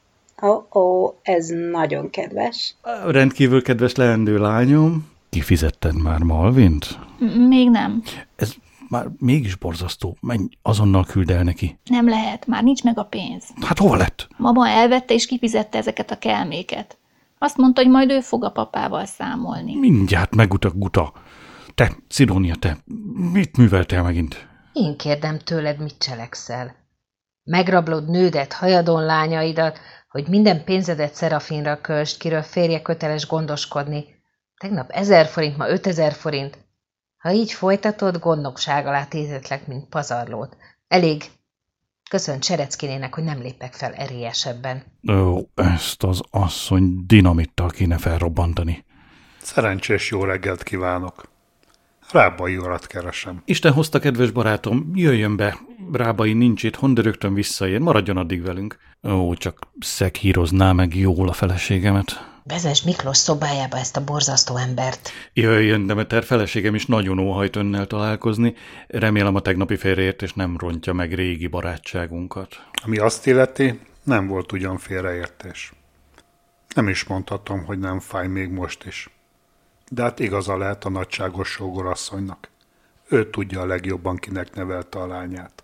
Ó, 0.42 0.80
ó, 0.80 1.14
ez 1.22 1.48
nagyon 1.72 2.10
kedves. 2.10 2.76
Rendkívül 3.08 3.62
kedves 3.62 3.96
leendő 3.96 4.38
lányom. 4.38 5.08
Kifizetted 5.30 6.02
már 6.02 6.20
Malvint? 6.20 7.00
M- 7.20 7.48
Még 7.48 7.70
nem. 7.70 8.04
Ez 8.36 8.54
már 8.90 9.08
mégis 9.18 9.56
borzasztó. 9.56 10.18
Menj, 10.22 10.46
azonnal 10.62 11.06
küld 11.06 11.30
el 11.30 11.44
neki. 11.44 11.80
Nem 11.84 12.10
lehet, 12.10 12.48
már 12.48 12.64
nincs 12.64 12.84
meg 12.84 13.00
a 13.00 13.04
pénz. 13.04 13.44
Hát 13.62 13.78
hova 13.78 13.96
lett? 13.96 14.28
Mama 14.38 14.68
elvette 14.68 15.14
és 15.14 15.26
kifizette 15.26 15.78
ezeket 15.78 16.12
a 16.12 16.18
kelméket. 16.18 16.98
Azt 17.38 17.58
mondta, 17.58 17.82
hogy 17.82 17.92
majd 17.92 18.12
ő 18.12 18.20
fog 18.20 18.44
a 18.44 18.52
papával 18.52 19.06
számolni. 19.06 19.76
Mindjárt 19.76 20.36
megutak 20.36 20.74
guta. 20.76 21.14
Te, 21.76 21.92
Szidónia, 22.08 22.56
te, 22.56 22.78
mit 23.32 23.58
műveltél 23.58 24.02
megint? 24.02 24.48
Én 24.74 24.98
kérdem 24.98 25.40
tőled, 25.40 25.80
mit 25.80 25.98
cselekszel. 25.98 26.76
Megrablod 27.44 28.10
nődet, 28.10 28.54
hajadon 28.54 29.06
lányaidat, 29.06 29.80
hogy 30.10 30.28
minden 30.28 30.64
pénzedet 30.64 31.14
Szerafinra 31.14 31.82
költsd, 31.82 32.18
kiről 32.18 32.42
férje 32.42 32.82
köteles 32.82 33.28
gondoskodni. 33.28 34.06
Tegnap 34.58 34.90
ezer 34.90 35.26
forint, 35.26 35.58
ma 35.58 35.70
ötezer 35.70 36.14
forint. 36.14 36.58
Ha 37.20 37.32
így 37.32 37.52
folytatod, 37.52 38.20
gondnokság 38.20 38.86
alá 38.86 39.06
tétetlek, 39.06 39.68
mint 39.68 39.90
pazarlót. 39.90 40.58
Elég. 40.88 41.24
Köszön 42.10 42.40
Csereckinének, 42.40 43.14
hogy 43.16 43.24
nem 43.24 43.40
lépek 43.40 43.74
fel 43.74 43.94
erélyesebben. 43.94 44.84
Ó, 45.12 45.40
ezt 45.56 46.04
az 46.04 46.22
asszony 46.30 47.06
dinamittal 47.06 47.70
kéne 47.70 47.98
felrobbantani. 47.98 48.86
Szerencsés 49.42 50.12
jó 50.12 50.24
reggelt 50.24 50.64
kívánok. 50.64 51.30
Rábai 52.12 52.58
urat 52.58 52.88
keresem. 52.88 53.42
Isten 53.46 53.74
hozta, 53.74 54.00
kedves 54.00 54.32
barátom, 54.32 54.92
jöjjön 54.94 55.36
be. 55.36 55.58
Rábai 55.92 56.34
nincs 56.34 56.64
itt, 56.64 56.86
de 56.86 57.02
rögtön 57.02 57.34
visszaér, 57.34 57.80
maradjon 57.80 58.18
addig 58.18 58.42
velünk. 58.42 58.78
Ó, 59.04 59.34
csak 59.34 59.60
szekírozná 59.80 60.72
meg 60.72 60.96
jól 60.96 61.30
a 61.30 61.34
feleségemet. 61.34 62.39
Vezess 62.50 62.82
Miklós 62.82 63.18
szobájába 63.18 63.78
ezt 63.78 63.98
a 63.98 64.04
borzasztó 64.04 64.58
embert. 64.58 65.12
Jöjjön, 65.34 65.86
Demeter, 65.86 66.24
feleségem 66.24 66.76
is 66.76 66.86
nagyon 66.86 67.20
óhajt 67.20 67.56
önnel 67.56 67.88
találkozni. 67.88 68.56
Remélem 68.88 69.36
a 69.36 69.40
tegnapi 69.40 69.76
félreértés 69.76 70.34
nem 70.34 70.58
rontja 70.58 70.94
meg 70.94 71.14
régi 71.14 71.48
barátságunkat. 71.48 72.56
Ami 72.84 72.98
azt 72.98 73.28
illeti, 73.28 73.80
nem 74.04 74.28
volt 74.28 74.52
ugyan 74.52 74.78
félreértés. 74.78 75.74
Nem 76.76 76.88
is 76.88 77.04
mondhatom, 77.04 77.66
hogy 77.66 77.80
nem 77.80 78.00
fáj 78.00 78.28
még 78.28 78.50
most 78.50 78.86
is. 78.86 79.10
De 79.92 80.02
hát 80.02 80.20
igaza 80.20 80.58
lehet 80.58 80.86
a 80.86 80.90
nagyságos 80.90 81.50
sógorasszonynak. 81.50 82.50
Ő 83.10 83.30
tudja 83.30 83.62
a 83.62 83.66
legjobban, 83.66 84.16
kinek 84.16 84.56
nevelte 84.56 85.00
a 85.00 85.08
lányát. 85.08 85.64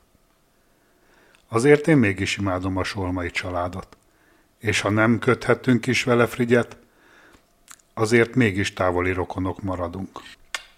Azért 1.48 1.88
én 1.88 1.98
mégis 1.98 2.38
imádom 2.38 2.78
a 2.78 2.84
solmai 2.84 3.32
családot. 3.32 3.98
És 4.66 4.82
ha 4.82 4.90
nem 4.90 5.20
köthetünk 5.20 5.88
is 5.88 6.04
vele 6.04 6.28
Frigyet, 6.28 6.78
azért 7.94 8.36
mégis 8.36 8.74
távoli 8.74 9.12
rokonok 9.12 9.62
maradunk. 9.62 10.22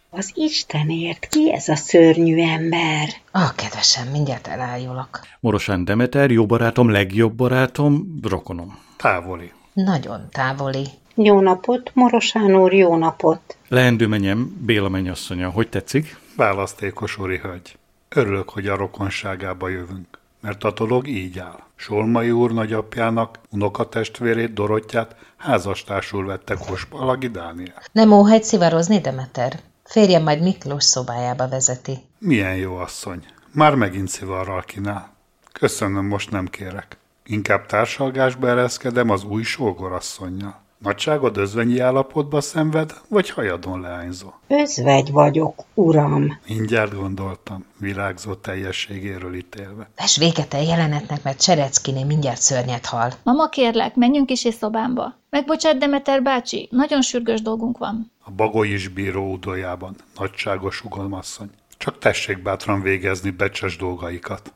Az 0.10 0.32
Istenért, 0.36 1.28
ki 1.28 1.54
ez 1.54 1.68
a 1.68 1.76
szörnyű 1.76 2.42
ember? 2.42 3.08
Ah, 3.32 3.56
kedvesem, 3.56 4.08
mindjárt 4.08 4.48
elájulok. 4.48 5.20
Morosán 5.40 5.86
Demeter, 5.86 6.32
jó 6.32 6.46
barátom, 6.46 6.90
legjobb 6.90 7.34
barátom, 7.34 8.20
rokonom. 8.24 8.80
Távoli. 8.98 9.52
Nagyon 9.74 10.28
távoli. 10.32 10.86
Jó 11.16 11.42
napot, 11.42 11.92
Morosán 11.94 12.56
úr, 12.56 12.74
jó 12.74 12.98
napot. 12.98 13.58
Leendő 13.68 14.08
menyem, 14.08 14.58
Béla 14.66 14.90
mennyasszonya, 14.90 15.50
hogy 15.50 15.70
tetszik? 15.70 16.20
Választékos 16.36 17.18
úri 17.18 17.38
hölgy. 17.38 17.78
Örülök, 18.10 18.50
hogy 18.50 18.68
a 18.68 18.76
rokonságába 18.76 19.70
jövünk, 19.70 20.20
mert 20.48 20.64
a 20.64 20.72
dolog 20.72 21.08
így 21.08 21.40
áll. 21.40 21.64
Solmai 21.76 22.32
úr 22.32 22.52
nagyapjának 22.52 23.40
unokatestvérét 23.50 24.54
Dorottyát 24.54 25.16
házastársul 25.38 26.26
vette 26.26 26.56
Kospalagi 26.56 27.28
Dániel. 27.28 27.84
Nem 27.92 28.12
óhajt 28.12 28.44
szivarozni, 28.44 29.00
Demeter? 29.00 29.60
Férjem 29.84 30.24
majd 30.24 30.42
Miklós 30.42 30.84
szobájába 30.84 31.48
vezeti. 31.48 31.98
Milyen 32.20 32.56
jó 32.56 32.76
asszony. 32.76 33.26
Már 33.52 33.76
megint 33.76 34.08
szivarral 34.08 34.62
kínál. 34.62 35.14
Köszönöm, 35.52 36.06
most 36.06 36.32
nem 36.32 36.46
kérek. 36.46 36.98
Inkább 37.26 37.66
társalgásba 37.66 38.48
ereszkedem 38.48 39.10
az 39.10 39.24
új 39.24 39.44
sógorasszonynal. 39.44 40.62
Nagyságod 40.78 41.38
özvegyi 41.38 41.80
állapotba 41.80 42.42
szenved, 42.42 42.94
vagy 43.10 43.30
hajadon 43.30 43.82
leányzó? 43.82 44.28
Özvegy 44.48 45.12
vagyok, 45.12 45.64
uram. 45.74 46.40
Mindjárt 46.48 46.96
gondoltam, 46.96 47.66
virágzó 47.80 48.34
teljességéről 48.34 49.36
ítélve. 49.36 49.90
Vess 49.96 50.18
véget 50.18 50.54
a 50.54 50.62
jelenetnek, 50.62 51.24
mert 51.24 51.42
Csereckiné 51.42 52.04
mindjárt 52.04 52.42
szörnyet 52.42 52.86
hal. 52.86 53.14
Mama, 53.24 53.50
kérlek, 53.50 53.96
menjünk 53.96 54.32
is 54.32 54.46
és 54.46 54.54
szobámba. 54.54 55.16
Megbocsát, 55.30 55.78
Demeter 55.78 56.24
bácsi, 56.24 56.68
nagyon 56.72 57.02
sürgős 57.02 57.42
dolgunk 57.42 57.78
van. 57.78 58.12
A 58.24 58.32
bagoly 58.32 58.68
is 58.68 58.88
bíró 58.88 59.32
udójában, 59.32 59.96
nagyságos 60.18 60.84
ugolmasszony. 60.84 61.50
Csak 61.78 61.98
tessék 61.98 62.42
bátran 62.42 62.82
végezni 62.82 63.30
becses 63.30 63.78
dolgaikat. 63.78 64.54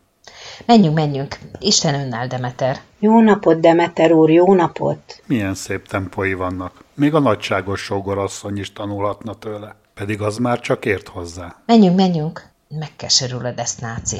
Menjünk, 0.65 0.95
menjünk. 0.95 1.37
Isten 1.59 1.93
önnel, 1.93 2.27
Demeter. 2.27 2.81
Jó 2.99 3.21
napot, 3.21 3.59
Demeter 3.59 4.11
úr, 4.11 4.29
jó 4.29 4.53
napot. 4.53 5.23
Milyen 5.25 5.53
szép 5.53 5.87
tempói 5.87 6.33
vannak. 6.33 6.83
Még 6.93 7.13
a 7.13 7.19
nagyságos 7.19 7.81
sógorasszony 7.81 8.57
is 8.57 8.73
tanulhatna 8.73 9.33
tőle. 9.33 9.75
Pedig 9.93 10.21
az 10.21 10.37
már 10.37 10.59
csak 10.59 10.85
ért 10.85 11.07
hozzá. 11.07 11.55
Menjünk, 11.65 11.95
menjünk. 11.95 12.49
Megkeserülöd 12.67 13.59
ezt, 13.59 13.81
náci. 13.81 14.17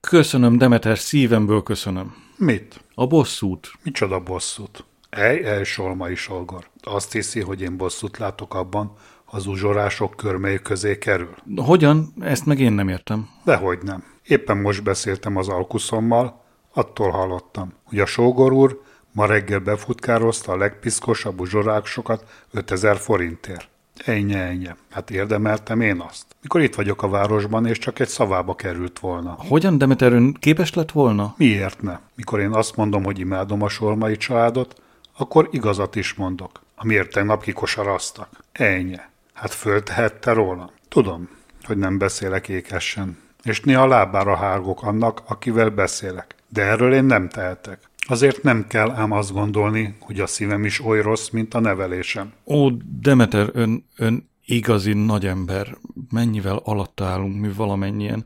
Köszönöm, 0.00 0.58
Demeter, 0.58 0.98
szívemből 0.98 1.62
köszönöm. 1.62 2.14
Mit? 2.36 2.84
A 2.94 3.06
bosszút. 3.06 3.70
Micsoda 3.82 4.20
bosszút? 4.20 4.84
Ej, 5.10 5.44
ej, 5.44 5.64
solmai 5.64 6.14
solgor. 6.14 6.68
Azt 6.82 7.12
hiszi, 7.12 7.40
hogy 7.40 7.60
én 7.60 7.76
bosszút 7.76 8.18
látok 8.18 8.54
abban, 8.54 8.92
az 9.24 9.46
uzsorások 9.46 10.16
körmei 10.16 10.62
közé 10.62 10.98
kerül? 10.98 11.34
Hogyan? 11.56 12.12
Ezt 12.20 12.46
meg 12.46 12.60
én 12.60 12.72
nem 12.72 12.88
értem. 12.88 13.28
Dehogy 13.44 13.78
nem. 13.82 14.04
Éppen 14.28 14.56
most 14.56 14.82
beszéltem 14.82 15.36
az 15.36 15.48
alkuszommal, 15.48 16.42
attól 16.72 17.10
hallottam, 17.10 17.72
hogy 17.84 18.00
a 18.00 18.06
sógor 18.06 18.52
úr 18.52 18.80
ma 19.12 19.26
reggel 19.26 19.58
befutkározta 19.58 20.52
a 20.52 20.56
legpiszkosabb 20.56 21.40
uzsoráksokat 21.40 22.24
5000 22.50 22.96
forintért. 22.96 23.68
Ennyi, 24.04 24.34
ennyi. 24.34 24.68
Hát 24.90 25.10
érdemeltem 25.10 25.80
én 25.80 26.00
azt. 26.00 26.26
Mikor 26.42 26.60
itt 26.60 26.74
vagyok 26.74 27.02
a 27.02 27.08
városban, 27.08 27.66
és 27.66 27.78
csak 27.78 27.98
egy 27.98 28.08
szavába 28.08 28.54
került 28.54 28.98
volna. 28.98 29.36
Hogyan, 29.38 29.78
Demeter, 29.78 30.12
ön 30.12 30.34
képes 30.34 30.74
lett 30.74 30.90
volna? 30.90 31.34
Miért 31.36 31.82
ne? 31.82 31.98
Mikor 32.14 32.40
én 32.40 32.52
azt 32.52 32.76
mondom, 32.76 33.04
hogy 33.04 33.18
imádom 33.18 33.62
a 33.62 33.68
sormai 33.68 34.16
családot, 34.16 34.82
akkor 35.16 35.48
igazat 35.50 35.96
is 35.96 36.14
mondok, 36.14 36.60
amiért 36.76 37.12
tegnap 37.12 37.42
kikosaraztak. 37.42 38.28
Ennyi. 38.52 38.96
Hát 39.32 39.52
föltehette 39.52 40.32
róla. 40.32 40.70
Tudom, 40.88 41.28
hogy 41.62 41.76
nem 41.76 41.98
beszélek 41.98 42.48
ékesen, 42.48 43.18
és 43.42 43.60
néha 43.60 43.86
lábára 43.86 44.36
hárgok 44.36 44.82
annak, 44.82 45.22
akivel 45.26 45.70
beszélek. 45.70 46.34
De 46.48 46.62
erről 46.62 46.94
én 46.94 47.04
nem 47.04 47.28
tehetek. 47.28 47.80
Azért 48.06 48.42
nem 48.42 48.66
kell 48.66 48.90
ám 48.90 49.10
azt 49.10 49.32
gondolni, 49.32 49.96
hogy 50.00 50.20
a 50.20 50.26
szívem 50.26 50.64
is 50.64 50.80
oly 50.84 51.00
rossz, 51.00 51.28
mint 51.28 51.54
a 51.54 51.60
nevelésem. 51.60 52.32
Ó, 52.46 52.70
Demeter, 53.00 53.50
ön, 53.52 53.84
ön 53.96 54.28
igazi 54.44 54.92
nagy 54.92 55.26
ember. 55.26 55.76
Mennyivel 56.10 56.60
alatta 56.64 57.04
állunk 57.04 57.40
mi 57.40 57.48
valamennyien. 57.56 58.24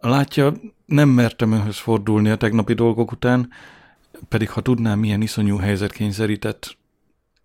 Látja, 0.00 0.52
nem 0.86 1.08
mertem 1.08 1.52
önhöz 1.52 1.78
fordulni 1.78 2.28
a 2.28 2.36
tegnapi 2.36 2.74
dolgok 2.74 3.12
után, 3.12 3.48
pedig 4.28 4.50
ha 4.50 4.60
tudnám, 4.60 4.98
milyen 4.98 5.22
iszonyú 5.22 5.56
helyzet 5.56 5.92
kényszerített, 5.92 6.76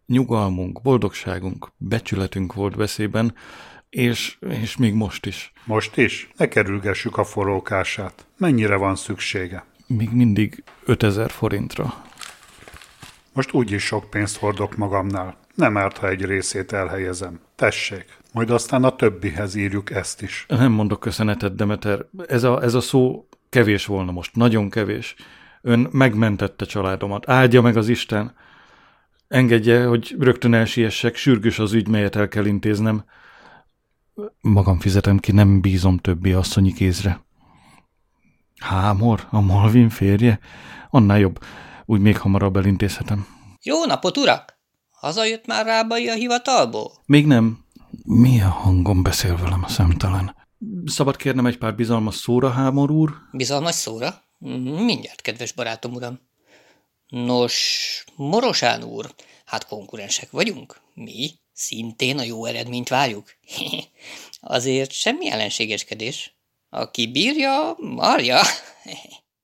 nyugalmunk, 0.06 0.82
boldogságunk, 0.82 1.72
becsületünk 1.78 2.54
volt 2.54 2.76
veszélyben, 2.76 3.34
és, 3.94 4.38
és 4.50 4.78
még 4.78 4.94
most 4.94 5.26
is. 5.26 5.54
Most 5.66 5.98
is? 5.98 6.30
Ne 6.38 6.48
kerülgessük 6.48 7.18
a 7.18 7.24
forrókását. 7.24 8.26
Mennyire 8.38 8.76
van 8.76 8.96
szüksége? 8.96 9.66
Még 9.88 10.10
mindig 10.12 10.64
5000 10.86 11.32
forintra. 11.32 12.04
Most 13.34 13.54
úgyis 13.54 13.84
sok 13.84 14.10
pénzt 14.10 14.38
hordok 14.38 14.76
magamnál. 14.76 15.38
Nem 15.56 15.78
árt, 15.78 15.98
ha 15.98 16.10
egy 16.10 16.26
részét 16.26 16.72
elhelyezem. 16.72 17.40
Tessék, 17.56 18.06
majd 18.32 18.50
aztán 18.50 18.84
a 18.84 18.96
többihez 18.96 19.56
írjuk 19.56 19.92
ezt 19.92 20.22
is. 20.22 20.46
Nem 20.48 20.72
mondok 20.72 21.00
köszönetet, 21.00 21.56
Demeter. 21.56 22.06
Ez 22.28 22.44
a, 22.44 22.64
ez 22.64 22.74
a 22.74 22.82
szó 22.82 23.28
kevés 23.50 23.86
volna 23.86 24.12
most, 24.12 24.36
nagyon 24.36 24.70
kevés. 24.70 25.16
Ön 25.62 25.88
megmentette 25.92 26.66
családomat. 26.66 27.30
Áldja 27.30 27.62
meg 27.62 27.78
az 27.78 27.88
Isten. 27.88 28.36
Engedje, 29.28 29.86
hogy 29.86 30.16
rögtön 30.20 30.54
elsiessek, 30.54 31.16
sürgős 31.16 31.60
az 31.60 31.74
ügy, 31.74 31.88
melyet 31.88 32.16
el 32.16 32.28
kell 32.28 32.46
intéznem. 32.46 33.04
Magam 34.42 34.80
fizetem 34.80 35.20
ki, 35.20 35.32
nem 35.32 35.62
bízom 35.62 35.98
többi 35.98 36.34
asszonyi 36.34 36.74
kézre. 36.74 37.26
Hámor, 38.60 39.28
a 39.32 39.40
Malvin 39.40 39.90
férje? 39.90 40.40
Annál 40.90 41.20
jobb, 41.20 41.40
úgy 41.86 42.00
még 42.00 42.18
hamarabb 42.18 42.58
elintézhetem. 42.58 43.28
Jó 43.62 43.86
napot, 43.86 44.18
urak! 44.18 44.58
Hazajött 44.92 45.46
már 45.46 45.66
Rábai 45.66 46.10
a 46.10 46.14
hivatalból? 46.14 46.92
Még 47.06 47.26
nem. 47.28 47.66
Milyen 48.04 48.50
hangon 48.50 49.04
beszél 49.04 49.38
velem 49.38 49.64
a 49.64 49.68
szemtelen? 49.68 50.36
Szabad 50.86 51.16
kérnem 51.16 51.46
egy 51.46 51.58
pár 51.58 51.76
bizalmas 51.76 52.16
szóra, 52.16 52.50
Hámor 52.50 52.92
úr? 52.92 53.14
Bizalmas 53.32 53.76
szóra? 53.76 54.24
Mindjárt, 54.64 55.22
kedves 55.22 55.52
barátom 55.52 55.94
uram. 55.94 56.20
Nos, 57.08 58.06
Morosán 58.16 58.84
úr, 58.84 59.14
hát 59.46 59.68
konkurensek 59.68 60.32
vagyunk. 60.32 60.82
Mi 60.94 61.32
szintén 61.54 62.18
a 62.18 62.24
jó 62.24 62.46
eredményt 62.46 62.90
várjuk. 62.90 63.26
Azért 64.46 64.92
semmi 64.92 65.32
ellenségeskedés. 65.32 66.36
Aki 66.70 67.12
bírja, 67.12 67.76
marja. 67.78 68.42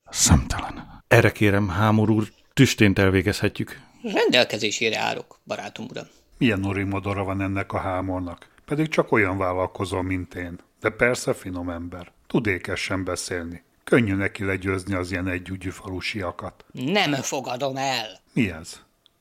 Szemtelen. 0.10 1.04
Erre 1.08 1.32
kérem, 1.32 1.68
Hámor 1.68 2.10
úr, 2.10 2.32
tüstént 2.54 3.00
elvégezhetjük. 3.00 3.82
Rendelkezésére 4.02 5.00
állok, 5.00 5.40
barátom 5.46 5.86
uram. 5.90 6.08
Milyen 6.38 6.64
orimodora 6.64 7.24
van 7.24 7.42
ennek 7.42 7.74
a 7.74 7.80
hámornak? 7.80 8.50
Pedig 8.66 8.88
csak 8.88 9.12
olyan 9.12 9.38
vállalkozó, 9.38 10.02
mint 10.02 10.36
én. 10.36 10.60
De 10.80 10.90
persze 10.90 11.34
finom 11.34 11.70
ember. 11.70 12.12
Tud 12.28 12.48
ékesen 12.48 13.04
beszélni. 13.04 13.64
Könnyű 13.84 14.14
neki 14.14 14.44
legyőzni 14.44 14.94
az 14.94 15.12
ilyen 15.12 15.28
együgyű 15.28 15.70
falusiakat. 15.70 16.66
Nem 16.72 17.14
fogadom 17.14 17.78
el. 17.78 18.20
Mi 18.34 18.52
ez? 18.52 18.80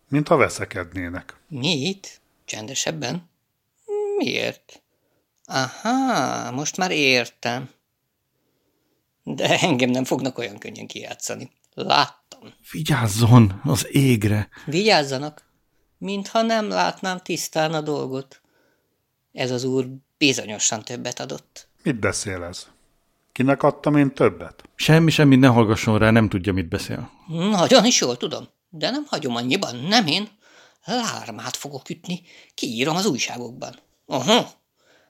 Mint 0.08 0.28
ha 0.28 0.36
veszekednének. 0.36 1.36
Mit? 1.48 2.20
Csendesebben? 2.44 3.30
Miért? 4.16 4.82
Aha, 5.50 6.50
most 6.50 6.76
már 6.76 6.90
értem. 6.90 7.70
De 9.22 9.58
engem 9.60 9.90
nem 9.90 10.04
fognak 10.04 10.38
olyan 10.38 10.58
könnyen 10.58 10.86
kijátszani. 10.86 11.50
Láttam. 11.74 12.40
Vigyázzon 12.70 13.60
az 13.64 13.86
égre! 13.90 14.48
Vigyázzanak, 14.66 15.44
mintha 15.98 16.42
nem 16.42 16.68
látnám 16.68 17.18
tisztán 17.18 17.72
a 17.72 17.80
dolgot. 17.80 18.40
Ez 19.32 19.50
az 19.50 19.64
úr 19.64 19.86
bizonyosan 20.18 20.82
többet 20.82 21.20
adott. 21.20 21.68
Mit 21.82 22.00
beszél 22.00 22.42
ez? 22.42 22.66
Kinek 23.32 23.62
adtam 23.62 23.96
én 23.96 24.14
többet? 24.14 24.62
Semmi, 24.74 25.10
semmi, 25.10 25.36
ne 25.36 25.46
hallgasson 25.46 25.98
rá, 25.98 26.10
nem 26.10 26.28
tudja, 26.28 26.52
mit 26.52 26.68
beszél. 26.68 27.10
Nagyon 27.28 27.84
is 27.84 28.00
jól 28.00 28.16
tudom, 28.16 28.48
de 28.68 28.90
nem 28.90 29.04
hagyom 29.06 29.36
annyiban, 29.36 29.76
nem 29.76 30.06
én. 30.06 30.28
Lármát 30.84 31.56
fogok 31.56 31.88
ütni, 31.88 32.22
kiírom 32.54 32.96
az 32.96 33.06
újságokban. 33.06 33.78
Aha, 34.06 34.57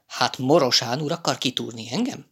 hát 0.08 0.38
Morosán 0.38 1.00
úr 1.00 1.12
akar 1.12 1.38
kitúrni 1.38 1.88
engem? 1.92 2.24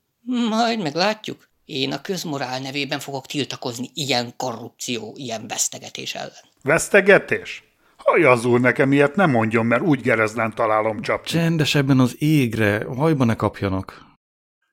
Majd 0.48 0.82
meglátjuk. 0.82 1.48
Én 1.64 1.92
a 1.92 2.00
közmorál 2.00 2.60
nevében 2.60 2.98
fogok 2.98 3.26
tiltakozni 3.26 3.90
ilyen 3.94 4.34
korrupció, 4.36 5.12
ilyen 5.16 5.46
vesztegetés 5.48 6.14
ellen. 6.14 6.32
Vesztegetés? 6.62 7.64
Haj 7.96 8.24
az 8.24 8.44
úr, 8.44 8.60
nekem 8.60 8.92
ilyet 8.92 9.16
nem 9.16 9.30
mondjon, 9.30 9.66
mert 9.66 9.82
úgy 9.82 10.00
gerezlen 10.00 10.54
találom 10.54 11.00
csapni. 11.00 11.30
Csendesebben 11.30 11.98
az 11.98 12.16
égre, 12.18 12.84
hajba 12.96 13.24
ne 13.24 13.34
kapjanak. 13.34 14.04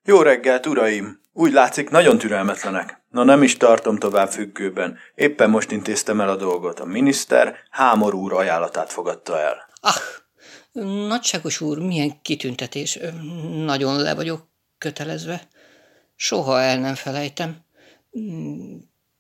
Jó 0.04 0.22
reggelt, 0.22 0.66
uraim! 0.66 1.22
Úgy 1.34 1.52
látszik, 1.52 1.90
nagyon 1.90 2.18
türelmetlenek. 2.18 3.04
Na 3.10 3.24
nem 3.24 3.44
is 3.44 3.58
tartom 3.58 3.98
tovább 3.98 4.30
függőben. 4.30 4.98
Éppen 5.16 5.50
most 5.50 5.72
intéztem 5.72 6.22
el 6.22 6.30
a 6.30 6.36
dolgot. 6.36 6.80
A 6.80 6.86
miniszter 6.86 7.56
Hámor 7.70 8.14
úr 8.14 8.34
ajánlatát 8.34 8.92
fogadta 8.92 9.40
el. 9.40 9.70
Ah, 9.82 9.96
nagyságos 10.82 11.62
úr, 11.62 11.80
milyen 11.80 12.22
kitüntetés. 12.22 13.00
Nagyon 13.66 14.02
le 14.02 14.16
vagyok 14.16 14.48
kötelezve. 14.78 15.48
Soha 16.16 16.62
el 16.62 16.80
nem 16.80 16.96
felejtem. 16.96 17.58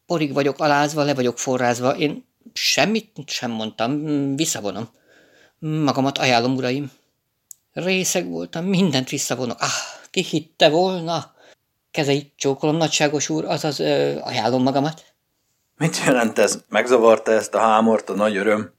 Porig 0.06 0.34
vagyok 0.34 0.60
alázva, 0.60 1.04
le 1.04 1.14
vagyok 1.14 1.40
forrázva. 1.40 1.98
Én 1.98 2.26
semmit 2.54 3.12
sem 3.26 3.52
mondtam, 3.52 4.36
visszavonom. 4.36 4.90
Magamat 5.60 6.18
ajánlom, 6.18 6.56
uraim. 6.56 6.92
Részeg 7.72 8.30
voltam, 8.30 8.66
mindent 8.66 9.10
visszavonok. 9.10 9.62
Ah, 9.62 9.70
ki 10.12 10.24
hitte 10.24 10.70
volna? 10.70 11.34
Kezeit 11.92 12.34
csókolom, 12.36 12.76
nagyságos 12.76 13.30
úr, 13.30 13.46
azaz 13.46 13.80
ö, 13.80 14.20
ajánlom 14.20 14.64
magamat. 14.64 15.04
Mit 15.78 15.98
jelent 16.06 16.40
ez? 16.40 16.64
Megzavarta 16.70 17.32
ezt 17.32 17.54
a 17.54 17.60
hámort 17.60 18.10
a 18.10 18.14
nagy 18.14 18.36
öröm? 18.36 18.74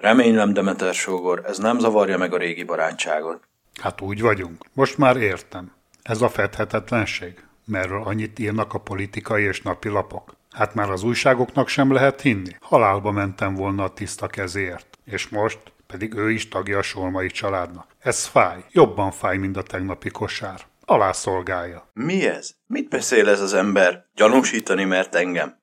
Remélem, 0.00 0.52
Demeter 0.52 0.94
sógor, 0.94 1.42
ez 1.46 1.58
nem 1.58 1.78
zavarja 1.78 2.18
meg 2.18 2.34
a 2.34 2.36
régi 2.36 2.64
barátságot. 2.64 3.48
Hát 3.80 4.00
úgy 4.00 4.20
vagyunk. 4.20 4.64
Most 4.72 4.98
már 4.98 5.16
értem. 5.16 5.72
Ez 6.02 6.22
a 6.22 6.28
fedhetetlenség, 6.28 7.44
merről 7.64 8.02
annyit 8.02 8.38
írnak 8.38 8.74
a 8.74 8.78
politikai 8.78 9.42
és 9.42 9.62
napilapok. 9.62 10.34
Hát 10.50 10.74
már 10.74 10.90
az 10.90 11.02
újságoknak 11.02 11.68
sem 11.68 11.92
lehet 11.92 12.20
hinni. 12.20 12.56
Halálba 12.60 13.10
mentem 13.10 13.54
volna 13.54 13.84
a 13.84 13.92
tiszta 13.92 14.26
kezéért. 14.26 14.98
És 15.04 15.28
most 15.28 15.58
pedig 15.86 16.14
ő 16.14 16.30
is 16.30 16.48
tagja 16.48 16.78
a 16.78 16.82
sormai 16.82 17.28
családnak. 17.28 17.86
Ez 17.98 18.24
fáj. 18.24 18.64
Jobban 18.70 19.10
fáj, 19.10 19.36
mint 19.36 19.56
a 19.56 19.62
tegnapi 19.62 20.10
kosár. 20.10 20.60
Alá 20.84 21.12
szolgálja. 21.12 21.90
Mi 21.92 22.26
ez? 22.26 22.50
Mit 22.66 22.88
beszél 22.88 23.28
ez 23.28 23.40
az 23.40 23.54
ember? 23.54 24.04
Gyanúsítani 24.14 24.84
mert 24.84 25.14
engem? 25.14 25.58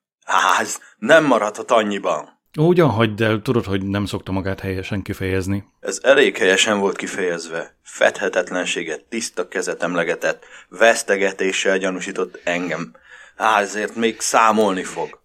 Ez 0.60 0.80
nem 0.98 1.26
maradhat 1.26 1.72
annyiban. 1.72 2.37
Ugyan 2.58 2.90
hagyd 2.90 3.22
el, 3.22 3.42
tudod, 3.42 3.66
hogy 3.66 3.86
nem 3.86 4.06
szokta 4.06 4.32
magát 4.32 4.60
helyesen 4.60 5.02
kifejezni. 5.02 5.64
Ez 5.80 6.00
elég 6.04 6.38
helyesen 6.38 6.80
volt 6.80 6.98
kifejezve. 6.98 7.78
Fedhetetlenséget, 7.84 9.06
tiszta 9.10 9.48
kezet 9.48 9.84
emlegetett, 9.84 10.44
vesztegetéssel 10.70 11.78
gyanúsított 11.78 12.42
engem. 12.44 12.96
Á, 13.36 13.60
ezért 13.62 13.96
még 13.96 14.20
számolni 14.20 14.84
fog. 14.84 15.20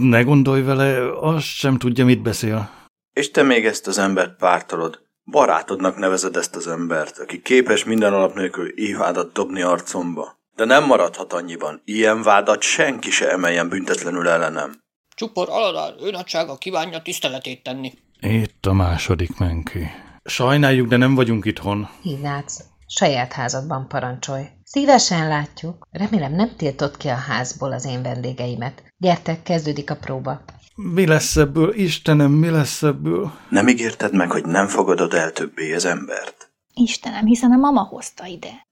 Ne 0.00 0.22
gondolj 0.22 0.62
vele, 0.62 1.18
azt 1.20 1.46
sem 1.46 1.78
tudja, 1.78 2.04
mit 2.04 2.22
beszél. 2.22 2.70
És 3.12 3.30
te 3.30 3.42
még 3.42 3.66
ezt 3.66 3.86
az 3.86 3.98
embert 3.98 4.36
pártolod. 4.36 5.00
Barátodnak 5.24 5.96
nevezed 5.96 6.36
ezt 6.36 6.56
az 6.56 6.66
embert, 6.66 7.18
aki 7.18 7.42
képes 7.42 7.84
minden 7.84 8.12
alap 8.12 8.34
nélkül 8.34 8.68
évádat 8.68 9.32
dobni 9.32 9.62
arcomba. 9.62 10.40
De 10.56 10.64
nem 10.64 10.84
maradhat 10.84 11.32
annyiban. 11.32 11.82
Ilyen 11.84 12.22
vádat 12.22 12.62
senki 12.62 13.10
se 13.10 13.30
emeljen 13.30 13.68
büntetlenül 13.68 14.28
ellenem. 14.28 14.80
Csupor 15.14 15.48
Aladár, 15.50 15.94
ő 16.00 16.10
nagysága 16.10 16.56
kívánja 16.56 17.02
tiszteletét 17.02 17.62
tenni. 17.62 17.92
Itt 18.20 18.66
a 18.66 18.72
második 18.72 19.38
menki. 19.38 19.90
Sajnáljuk, 20.24 20.88
de 20.88 20.96
nem 20.96 21.14
vagyunk 21.14 21.44
itthon. 21.44 21.88
Ignác, 22.02 22.56
saját 22.86 23.32
házadban 23.32 23.88
parancsolj. 23.88 24.44
Szívesen 24.64 25.28
látjuk. 25.28 25.86
Remélem 25.90 26.34
nem 26.34 26.56
tiltott 26.56 26.96
ki 26.96 27.08
a 27.08 27.14
házból 27.14 27.72
az 27.72 27.84
én 27.84 28.02
vendégeimet. 28.02 28.82
Gyertek, 28.96 29.42
kezdődik 29.42 29.90
a 29.90 29.96
próba. 29.96 30.40
Mi 30.74 31.06
lesz 31.06 31.36
ebből, 31.36 31.74
Istenem, 31.74 32.30
mi 32.30 32.50
lesz 32.50 32.82
ebből? 32.82 33.32
Nem 33.48 33.68
ígérted 33.68 34.14
meg, 34.14 34.30
hogy 34.30 34.44
nem 34.44 34.68
fogadod 34.68 35.14
el 35.14 35.32
többé 35.32 35.74
az 35.74 35.84
embert? 35.84 36.50
Istenem, 36.74 37.24
hiszen 37.24 37.52
a 37.52 37.56
mama 37.56 37.80
hozta 37.82 38.26
ide. 38.26 38.66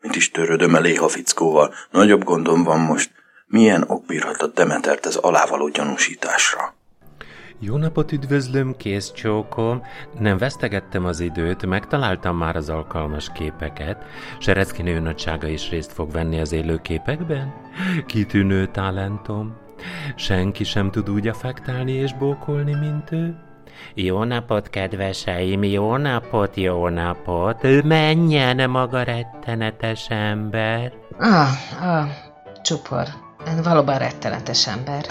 Mit 0.00 0.16
is 0.16 0.30
törődöm 0.30 0.74
elé 0.74 0.96
a 0.96 1.08
fickóval? 1.08 1.74
Nagyobb 1.90 2.24
gondom 2.24 2.62
van 2.62 2.80
most. 2.80 3.10
Milyen 3.54 3.84
ok 3.86 4.06
bírhatott 4.06 4.54
Demetert 4.54 5.06
ez 5.06 5.16
alávaló 5.16 5.68
gyanúsításra? 5.68 6.74
Jó 7.58 7.76
napot 7.76 8.12
üdvözlöm, 8.12 8.76
kész 8.76 9.12
csókom. 9.12 9.82
Nem 10.18 10.38
vesztegettem 10.38 11.04
az 11.04 11.20
időt, 11.20 11.66
megtaláltam 11.66 12.36
már 12.36 12.56
az 12.56 12.68
alkalmas 12.68 13.30
képeket. 13.34 14.04
Serecki 14.38 14.82
nő 14.82 14.98
nagysága 14.98 15.46
is 15.46 15.70
részt 15.70 15.92
fog 15.92 16.10
venni 16.12 16.40
az 16.40 16.52
élő 16.52 16.78
képekben? 16.82 17.54
Kitűnő 18.06 18.66
talentom. 18.66 19.56
Senki 20.16 20.64
sem 20.64 20.90
tud 20.90 21.10
úgy 21.10 21.28
affektálni 21.28 21.92
és 21.92 22.14
bókolni, 22.14 22.74
mint 22.74 23.12
ő. 23.12 23.36
Jó 23.94 24.24
napot, 24.24 24.70
kedveseim, 24.70 25.64
jó 25.64 25.96
napot, 25.96 26.56
jó 26.56 26.88
napot. 26.88 27.82
Menjen 27.82 28.70
maga 28.70 29.02
rettenetes 29.02 30.06
ember. 30.08 30.92
Ah, 31.18 31.48
ah, 31.80 32.08
csupor. 32.62 33.23
Valóban 33.62 33.98
rettenetes 33.98 34.68
ember. 34.68 35.04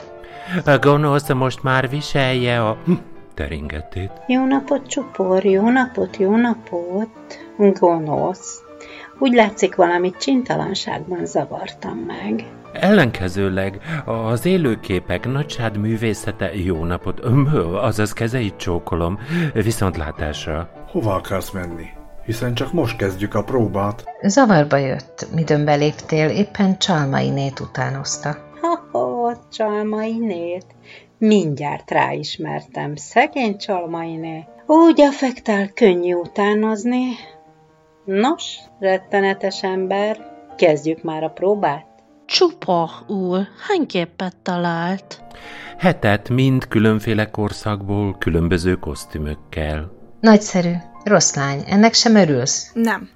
A 0.66 0.78
gonosz 0.78 1.34
most 1.34 1.64
már 1.64 1.90
viselje 1.90 2.66
a 2.66 2.78
hm, 2.86 2.94
teringetét. 3.34 4.12
Jó 4.28 4.46
napot, 4.46 4.88
csupor, 4.88 5.46
jó 5.46 5.70
napot, 5.70 6.18
jó 6.18 6.36
napot. 6.36 7.10
Gonosz. 7.58 8.62
Úgy 9.20 9.34
látszik, 9.34 9.76
valamit 9.76 10.18
csintalanságban 10.18 11.26
zavartam 11.26 11.98
meg. 11.98 12.46
Ellenkezőleg 12.74 13.82
az 14.06 14.46
élőképek 14.46 15.32
nagysád 15.32 15.78
művészete 15.78 16.56
jó 16.56 16.86
napot, 16.86 17.20
azaz 17.82 18.14
kezeit 18.14 18.56
csókolom, 18.56 19.20
viszontlátásra. 19.54 20.70
Hova 20.92 21.14
akarsz 21.14 21.52
menni? 21.52 21.86
Hiszen 22.26 22.54
csak 22.54 22.74
most 22.74 22.98
kezdjük 22.98 23.34
a 23.34 23.44
próbát. 23.44 24.04
Zavarba 24.22 24.78
jött, 24.78 25.28
midőn 25.36 25.66
beléptél, 25.66 26.30
éppen 26.30 26.78
Csalmai 26.78 27.30
nét 27.30 27.60
utánozta. 27.60 28.38
Ha-ha, 28.62 29.38
Csalmai 29.52 30.18
nét. 30.18 30.66
Mindjárt 31.18 31.92
ráismertem, 31.92 32.96
szegény 32.96 33.58
csalmainé. 33.58 34.46
Úgy 34.66 35.02
affektál, 35.02 35.68
könnyű 35.68 36.14
utánozni. 36.14 37.08
Nos, 38.06 38.58
rettenetes 38.80 39.64
ember, 39.64 40.32
kezdjük 40.58 41.04
már 41.04 41.24
a 41.24 41.30
próbát. 41.30 41.86
Csupa 42.26 42.90
úr, 43.08 43.48
hány 43.68 43.86
képet 43.86 44.36
talált? 44.42 45.22
Hetet 45.78 46.30
mind 46.30 46.68
különféle 46.68 47.30
korszakból, 47.30 48.16
különböző 48.18 48.76
kosztümökkel. 48.76 49.92
Nagyszerű. 50.20 50.74
Rossz 51.04 51.36
lány, 51.36 51.64
ennek 51.68 51.93
sem 51.93 52.16
örülsz? 52.16 52.72
Nem. 52.74 53.10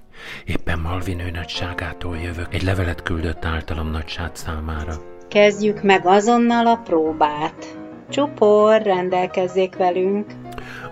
Éppen 0.44 0.78
Malvin 0.78 1.20
ő 1.20 1.30
nagyságától 1.30 2.16
jövök. 2.16 2.54
Egy 2.54 2.62
levelet 2.62 3.02
küldött 3.02 3.44
általam 3.44 3.90
nagyság 3.90 4.30
számára. 4.32 4.94
Kezdjük 5.28 5.82
meg 5.82 6.06
azonnal 6.06 6.66
a 6.66 6.80
próbát. 6.84 7.76
Csupor, 8.08 8.82
rendelkezzék 8.82 9.76
velünk. 9.76 10.26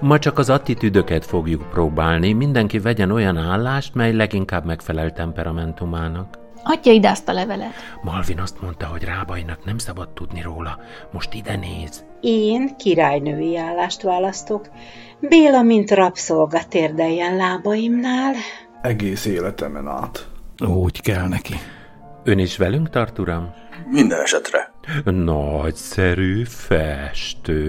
Ma 0.00 0.18
csak 0.18 0.38
az 0.38 0.50
attitűdöket 0.50 1.26
fogjuk 1.26 1.70
próbálni, 1.70 2.32
mindenki 2.32 2.78
vegyen 2.78 3.10
olyan 3.10 3.36
állást, 3.36 3.94
mely 3.94 4.12
leginkább 4.12 4.64
megfelel 4.64 5.12
temperamentumának. 5.12 6.38
Adja 6.64 6.92
ide 6.92 7.10
azt 7.10 7.28
a 7.28 7.32
levelet. 7.32 7.72
Malvin 8.02 8.40
azt 8.40 8.60
mondta, 8.60 8.86
hogy 8.86 9.04
Rábainak 9.04 9.64
nem 9.64 9.78
szabad 9.78 10.08
tudni 10.08 10.42
róla. 10.42 10.78
Most 11.12 11.34
ide 11.34 11.56
néz. 11.56 12.04
Én 12.28 12.76
királynői 12.76 13.56
állást 13.56 14.02
választok. 14.02 14.68
Béla, 15.20 15.62
mint 15.62 15.90
rabszolga 15.90 16.60
térdeljen 16.68 17.36
lábaimnál. 17.36 18.34
Egész 18.82 19.24
életemen 19.24 19.88
át. 19.88 20.26
Úgy 20.66 21.00
kell 21.00 21.28
neki. 21.28 21.54
Ön 22.24 22.38
is 22.38 22.56
velünk 22.56 22.90
tart, 22.90 23.18
uram? 23.18 23.54
Minden 23.90 24.20
esetre. 24.20 24.72
Nagyszerű 25.04 26.44
festői. 26.44 27.66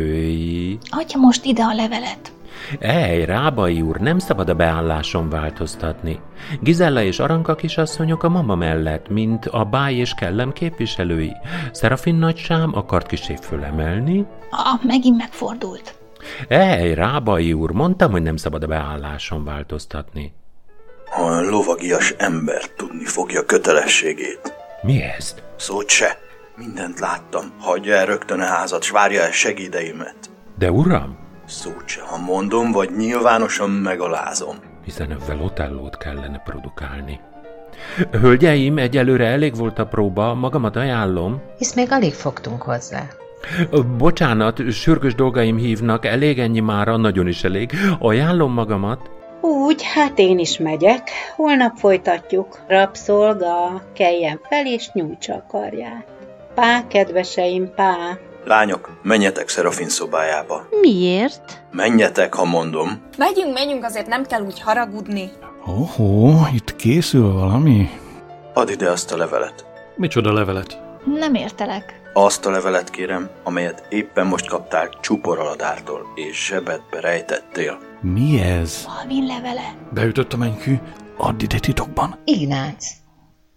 Adja 0.90 1.20
most 1.20 1.46
ide 1.46 1.64
a 1.64 1.74
levelet. 1.74 2.32
Ej, 2.80 3.26
Rábai 3.26 3.82
úr, 3.82 3.98
nem 3.98 4.20
szabad 4.20 4.50
a 4.50 4.54
beálláson 4.54 5.30
változtatni. 5.30 6.20
Gizella 6.62 7.02
és 7.02 7.20
Aranka 7.20 7.56
kisasszonyok 7.56 8.24
a 8.24 8.30
mama 8.30 8.56
mellett, 8.56 9.10
mint 9.10 9.46
a 9.46 9.64
báj 9.64 9.94
és 9.94 10.14
kellem 10.14 10.52
képviselői. 10.52 11.34
Szerafin 11.72 12.16
nagysám 12.16 12.72
akart 12.76 13.08
kisé 13.08 13.36
fölemelni. 13.42 14.26
Ah, 14.50 14.84
megint 14.84 15.18
megfordult. 15.18 15.96
Ej, 16.48 16.94
Rábai 16.94 17.54
úr, 17.54 17.72
mondtam, 17.72 18.12
hogy 18.12 18.22
nem 18.22 18.38
szabad 18.38 18.64
a 18.64 18.68
beálláson 18.68 19.44
változtatni. 19.44 20.34
A 21.16 21.42
lovagias 21.42 22.14
ember 22.18 22.62
tudni 22.78 23.06
fogja 23.06 23.46
kötelességét. 23.46 24.54
Mi 24.82 25.02
ez? 25.18 25.36
Szót 25.56 25.90
se. 25.90 26.18
Mindent 26.56 27.00
láttam. 27.00 27.54
Hagyja 27.60 27.96
el 27.96 28.06
rögtön 28.06 28.40
a 28.40 28.46
házat, 28.46 28.84
s 28.84 28.90
várja 28.90 29.22
el 29.22 29.32
segédeimet. 29.32 30.16
De 30.58 30.72
uram, 30.72 31.18
Szót 31.48 31.88
se, 31.88 32.02
ha 32.02 32.18
mondom, 32.18 32.72
vagy 32.72 32.90
nyilvánosan 32.98 33.70
megalázom. 33.70 34.56
hiszen 34.84 35.12
ebben 35.12 35.42
Otellót 35.42 35.98
kellene 35.98 36.42
produkálni. 36.46 37.20
Hölgyeim, 38.12 38.78
egyelőre 38.78 39.26
elég 39.26 39.56
volt 39.56 39.80
a 39.80 39.86
próba, 39.86 40.34
magamat 40.34 40.76
ajánlom. 40.76 41.42
Hisz 41.58 41.74
még 41.76 41.92
alig 41.92 42.14
fogtunk 42.14 42.62
hozzá. 42.62 43.08
Bocsánat, 43.98 44.72
sürgős 44.72 45.16
dolgaim 45.16 45.58
hívnak, 45.58 46.06
elég 46.06 46.40
ennyi 46.40 46.60
mára, 46.60 46.98
nagyon 46.98 47.28
is 47.28 47.44
elég. 47.44 47.72
Ajánlom 48.00 48.54
magamat. 48.54 49.10
Úgy, 49.42 49.84
hát 49.84 50.20
én 50.20 50.40
is 50.40 50.58
megyek. 50.58 51.10
Holnap 51.36 51.76
folytatjuk. 51.76 52.60
Rabszolga, 52.68 53.84
keljen 53.94 54.40
fel 54.50 54.66
és 54.66 54.92
nyújtsa 54.92 55.34
a 55.34 55.46
karját. 55.48 56.08
Pá, 56.56 56.88
kedveseim, 56.88 57.74
pá. 57.76 58.18
Lányok, 58.48 59.00
menjetek 59.04 59.50
Szerafin 59.50 59.90
szobájába. 59.90 60.68
Miért? 60.82 61.64
Menjetek, 61.72 62.34
ha 62.34 62.46
mondom. 62.46 63.02
Megyünk, 63.18 63.54
megyünk, 63.54 63.84
azért 63.84 64.08
nem 64.08 64.26
kell 64.26 64.42
úgy 64.42 64.62
haragudni. 64.62 65.32
Óhó, 65.70 66.34
itt 66.54 66.76
készül 66.76 67.34
valami? 67.34 67.90
Add 68.54 68.70
ide 68.70 68.90
azt 68.90 69.12
a 69.12 69.18
levelet. 69.18 69.66
Micsoda 69.96 70.34
levelet? 70.34 70.82
Nem 71.20 71.34
értelek. 71.34 72.02
Azt 72.14 72.46
a 72.46 72.50
levelet 72.52 72.90
kérem, 72.90 73.30
amelyet 73.44 73.86
éppen 73.90 74.28
most 74.28 74.48
kaptál 74.48 74.90
csuporaladártól, 75.02 76.02
és 76.16 76.46
zsebedbe 76.46 77.00
rejtettél. 77.00 77.78
Mi 78.02 78.42
ez? 78.42 78.86
Malvin 78.88 79.26
levele. 79.26 79.74
Beütött 79.94 80.34
a 80.34 80.38
mennykű? 80.38 80.76
Add 81.18 81.42
ide 81.42 81.60
titokban. 81.60 82.20
Ignác, 82.24 82.92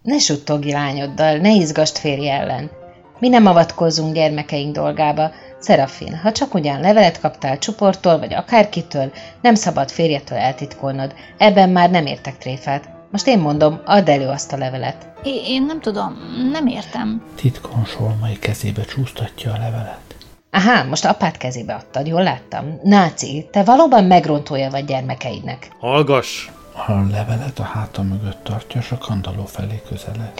ne 0.01 0.17
suttogj 0.17 0.71
lányoddal, 0.71 1.37
ne 1.37 1.49
izgast 1.49 1.97
férj 1.97 2.29
ellen. 2.29 2.79
Mi 3.21 3.29
nem 3.29 3.45
avatkozzunk 3.45 4.13
gyermekeink 4.13 4.75
dolgába. 4.75 5.31
Szerafin, 5.59 6.17
ha 6.17 6.31
csak 6.31 6.53
ugyan 6.53 6.79
levelet 6.79 7.19
kaptál 7.19 7.57
csuporttól, 7.57 8.19
vagy 8.19 8.33
akárkitől, 8.33 9.11
nem 9.41 9.55
szabad 9.55 9.89
férjetől 9.89 10.37
eltitkolnod. 10.37 11.13
Ebben 11.37 11.69
már 11.69 11.89
nem 11.89 12.05
értek 12.05 12.37
tréfát. 12.37 12.89
Most 13.11 13.27
én 13.27 13.39
mondom, 13.39 13.81
add 13.85 14.09
elő 14.09 14.27
azt 14.27 14.53
a 14.53 14.57
levelet. 14.57 15.09
É- 15.23 15.47
én 15.47 15.63
nem 15.63 15.79
tudom, 15.79 16.17
nem 16.51 16.67
értem. 16.67 17.23
Titkon 17.35 17.85
Solmai 17.85 18.39
kezébe 18.39 18.81
csúsztatja 18.81 19.53
a 19.53 19.57
levelet. 19.57 20.15
Aha, 20.51 20.83
most 20.83 21.05
apád 21.05 21.37
kezébe 21.37 21.73
adtad, 21.73 22.07
jól 22.07 22.23
láttam. 22.23 22.79
Náci, 22.83 23.47
te 23.51 23.63
valóban 23.63 24.03
megrontója 24.03 24.69
vagy 24.69 24.85
gyermekeidnek. 24.85 25.71
Hallgass! 25.79 26.49
A 26.87 26.91
levelet 26.91 27.59
a 27.59 27.63
háta 27.63 28.01
mögött 28.01 28.43
tartja, 28.43 28.81
és 28.81 28.91
a 28.91 28.97
kandalló 28.97 29.45
felé 29.45 29.81
közeled. 29.89 30.31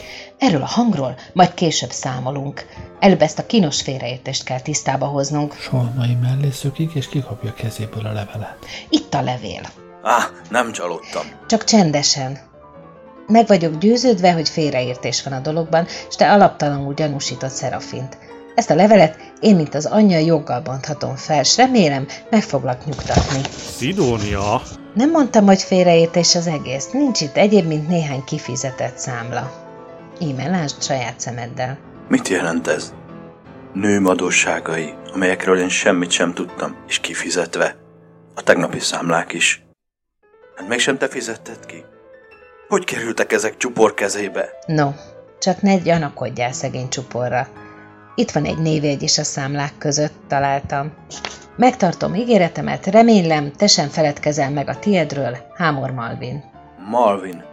Erről 0.41 0.61
a 0.61 0.65
hangról 0.65 1.15
majd 1.33 1.53
később 1.53 1.91
számolunk. 1.91 2.65
Előbb 2.99 3.21
ezt 3.21 3.39
a 3.39 3.45
kínos 3.45 3.81
félreértést 3.81 4.43
kell 4.43 4.59
tisztába 4.59 5.05
hoznunk. 5.05 5.55
Solmai 5.55 6.17
mellé 6.21 6.49
szökik, 6.49 6.93
és 6.93 7.09
kikapja 7.09 7.53
kezéből 7.53 8.05
a 8.05 8.11
levelet. 8.11 8.57
Itt 8.89 9.13
a 9.13 9.21
levél. 9.21 9.61
Á, 10.03 10.29
nem 10.49 10.71
csalódtam. 10.71 11.21
Csak 11.47 11.63
csendesen. 11.63 12.39
Meg 13.27 13.47
vagyok 13.47 13.77
győződve, 13.77 14.33
hogy 14.33 14.49
félreértés 14.49 15.23
van 15.23 15.33
a 15.33 15.39
dologban, 15.39 15.85
és 16.09 16.15
te 16.15 16.31
alaptalanul 16.31 16.93
gyanúsítod 16.93 17.49
Szerafint. 17.49 18.17
Ezt 18.55 18.69
a 18.69 18.75
levelet 18.75 19.31
én, 19.39 19.55
mint 19.55 19.75
az 19.75 19.85
anyja 19.85 20.17
joggal 20.17 20.61
bonthatom 20.61 21.15
fel, 21.15 21.43
s 21.43 21.57
remélem 21.57 22.07
meg 22.29 22.41
foglak 22.41 22.85
nyugtatni. 22.85 23.41
Szidónia! 23.77 24.61
Nem 24.93 25.09
mondtam, 25.09 25.45
hogy 25.45 25.61
félreértés 25.61 26.35
az 26.35 26.47
egész. 26.47 26.89
Nincs 26.91 27.21
itt 27.21 27.37
egyéb, 27.37 27.67
mint 27.67 27.87
néhány 27.87 28.23
kifizetett 28.23 28.97
számla. 28.97 29.69
Íme 30.22 30.47
lásd 30.47 30.82
saját 30.82 31.19
szemeddel. 31.19 31.78
Mit 32.07 32.28
jelent 32.28 32.67
ez? 32.67 32.93
Nőm 33.74 34.05
adósságai, 34.05 34.93
amelyekről 35.13 35.59
én 35.59 35.69
semmit 35.69 36.11
sem 36.11 36.34
tudtam, 36.34 36.76
és 36.88 36.99
kifizetve. 36.99 37.76
A 38.36 38.41
tegnapi 38.41 38.80
számlák 38.80 39.34
is. 39.34 39.65
Hát 40.55 40.67
mégsem 40.67 40.97
te 40.97 41.07
fizetted 41.07 41.65
ki? 41.65 41.84
Hogy 42.67 42.86
kerültek 42.86 43.32
ezek 43.32 43.57
csupor 43.57 43.93
kezébe? 43.93 44.49
No, 44.65 44.91
csak 45.39 45.61
ne 45.61 45.78
gyanakodjál 45.78 46.51
szegény 46.51 46.89
csuporra. 46.89 47.47
Itt 48.15 48.32
van 48.32 48.45
egy 48.45 48.57
névjegy 48.57 49.01
is 49.01 49.17
a 49.17 49.24
számlák 49.24 49.78
között, 49.78 50.13
találtam. 50.28 50.93
Megtartom 51.55 52.15
ígéretemet, 52.15 52.86
remélem, 52.86 53.51
te 53.51 53.67
sem 53.67 53.88
feledkezel 53.88 54.51
meg 54.51 54.69
a 54.69 54.80
tiedről, 54.80 55.38
Hámor 55.55 55.91
Malvin. 55.91 56.43
Malvin. 56.89 57.51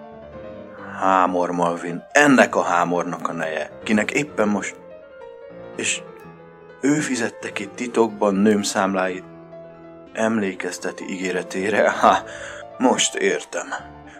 Hámor 0.99 1.51
Malvin. 1.51 2.03
Ennek 2.13 2.57
a 2.57 2.63
hámornak 2.63 3.29
a 3.29 3.33
neje, 3.33 3.71
kinek 3.85 4.11
éppen 4.11 4.49
most... 4.49 4.77
És 5.77 6.03
ő 6.81 6.95
fizette 6.95 7.53
ki 7.53 7.69
titokban 7.75 8.35
nőm 8.35 8.63
számláit. 8.63 9.25
Emlékezteti 10.13 11.05
ígéretére. 11.11 11.91
Ha, 11.91 12.19
most 12.79 13.15
értem. 13.15 13.67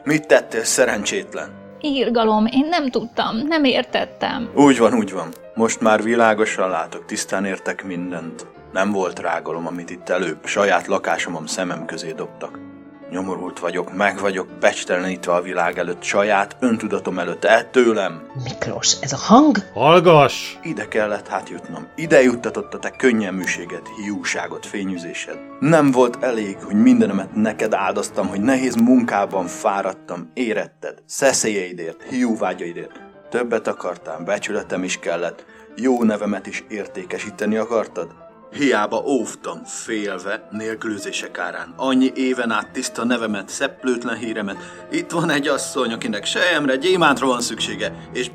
Mit 0.05 0.27
tettél, 0.27 0.65
szerencsétlen? 0.65 1.49
Írgalom, 1.81 2.47
én 2.47 2.67
nem 2.69 2.91
tudtam, 2.91 3.37
nem 3.37 3.65
értettem. 3.65 4.51
Úgy 4.55 4.79
van, 4.79 4.95
úgy 4.95 5.13
van. 5.13 5.29
Most 5.55 5.81
már 5.81 6.03
világosan 6.03 6.71
látok, 6.71 7.05
tisztán 7.05 7.45
értek 7.45 7.85
mindent. 7.85 8.47
Nem 8.73 8.93
volt 8.93 9.19
rágalom, 9.19 9.67
amit 9.67 9.91
itt 9.91 10.09
előbb 10.09 10.47
saját 10.47 10.87
lakásomom 10.87 11.47
szemem 11.47 11.85
közé 11.85 12.13
dobtak. 12.13 12.68
Nyomorult 13.11 13.59
vagyok, 13.59 13.97
meg 13.97 14.19
vagyok 14.19 14.49
becstelenítve 14.61 15.33
a 15.33 15.43
világ 15.43 15.79
előtt, 15.79 16.03
saját 16.03 16.57
öntudatom 16.61 17.19
előtt, 17.19 17.45
el 17.45 17.71
tőlem. 17.71 18.27
Miklós, 18.45 18.97
ez 19.01 19.13
a 19.13 19.17
hang? 19.17 19.57
Hallgass! 19.75 20.57
Ide 20.63 20.89
kellett 20.89 21.29
hát 21.29 21.49
jutnom. 21.49 21.87
Ide 21.95 22.23
juttatott 22.23 22.75
a 22.75 22.79
te 22.79 22.91
könnyelműséget, 22.91 23.89
hiúságot, 23.97 24.67
fényűzésed. 24.67 25.39
Nem 25.61 25.91
volt 25.91 26.23
elég, 26.23 26.57
hogy 26.63 26.75
mindenemet 26.75 27.35
neked 27.35 27.75
áldoztam, 27.75 28.29
hogy 28.29 28.41
nehéz 28.41 28.75
munkában 28.75 29.47
fáradtam, 29.47 30.31
éretted, 30.35 31.03
szeszélyeidért, 31.07 32.03
hiúvágyaidért. 32.03 33.01
Többet 33.31 33.67
akartál, 33.67 34.19
becsületem 34.19 34.85
is 34.85 34.99
kellett, 34.99 35.45
jó 35.77 36.03
nevemet 36.03 36.47
is 36.47 36.65
értékesíteni 36.69 37.57
akartad? 37.57 38.28
Hiába 38.53 39.03
óvtam, 39.07 39.65
félve, 39.65 40.49
nélkülözések 40.51 41.39
árán. 41.39 41.75
Annyi 41.77 42.13
éven 42.15 42.51
át 42.51 42.71
tiszta 42.71 43.05
nevemet, 43.05 43.49
szeplőtlen 43.49 44.17
híremet. 44.17 44.57
Itt 44.91 45.11
van 45.11 45.31
egy 45.31 45.49
asszony, 45.49 45.93
akinek 45.93 46.25
sejemre, 46.25 46.77
gyémántra 46.77 47.27
van 47.27 47.41
szüksége, 47.41 48.09
és 48.13 48.31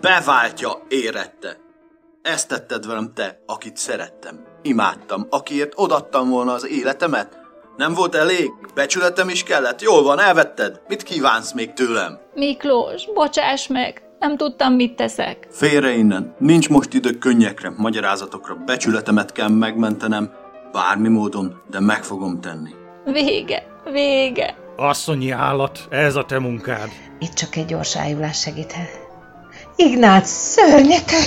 beváltja 0.00 0.82
érette. 0.88 1.56
Ezt 2.22 2.48
tetted 2.48 2.86
velem 2.86 3.12
te, 3.14 3.42
akit 3.46 3.76
szerettem. 3.76 4.44
Imádtam, 4.62 5.26
akiért 5.30 5.72
odattam 5.76 6.28
volna 6.28 6.52
az 6.52 6.68
életemet. 6.68 7.38
Nem 7.76 7.94
volt 7.94 8.14
elég? 8.14 8.50
Becsületem 8.74 9.28
is 9.28 9.42
kellett? 9.42 9.82
Jól 9.82 10.02
van, 10.02 10.20
elvetted? 10.20 10.80
Mit 10.88 11.02
kívánsz 11.02 11.52
még 11.52 11.72
tőlem? 11.72 12.18
Miklós, 12.34 13.06
bocsáss 13.14 13.66
meg! 13.66 14.05
Nem 14.26 14.36
tudtam, 14.36 14.72
mit 14.72 14.96
teszek. 14.96 15.46
Félre 15.50 15.96
innen. 15.96 16.34
Nincs 16.38 16.68
most 16.68 16.94
idő 16.94 17.10
könnyekre, 17.10 17.72
magyarázatokra. 17.76 18.54
Becsületemet 18.54 19.32
kell 19.32 19.48
megmentenem. 19.48 20.32
Bármi 20.72 21.08
módon, 21.08 21.60
de 21.70 21.80
meg 21.80 22.04
fogom 22.04 22.40
tenni. 22.40 22.70
Vége, 23.04 23.66
vége. 23.92 24.56
Asszonyi 24.76 25.30
állat, 25.30 25.86
ez 25.90 26.16
a 26.16 26.24
te 26.24 26.38
munkád. 26.38 26.88
Itt 27.18 27.32
csak 27.32 27.56
egy 27.56 27.64
gyors 27.64 27.96
ájulás 27.96 28.40
segíthet. 28.40 29.00
Ignác, 29.76 30.28
szörnyeteg! 30.28 31.26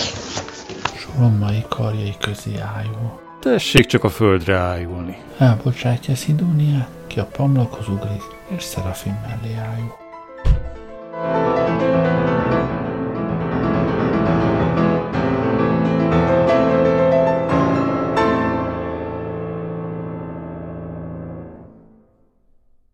Sorommai 0.96 1.66
karjai 1.70 2.16
közé 2.20 2.52
ájul. 2.76 3.20
Tessék 3.40 3.86
csak 3.86 4.04
a 4.04 4.10
földre 4.10 4.58
ájulni. 4.58 5.18
Elbocsátja 5.38 6.16
Szidóniát, 6.16 6.90
ki 7.08 7.20
a 7.20 7.26
pamlakhoz 7.26 7.88
ugrik, 7.88 8.24
és 8.56 8.64
Szerafin 8.64 9.20
mellé 9.28 9.54
ájul. 9.56 9.98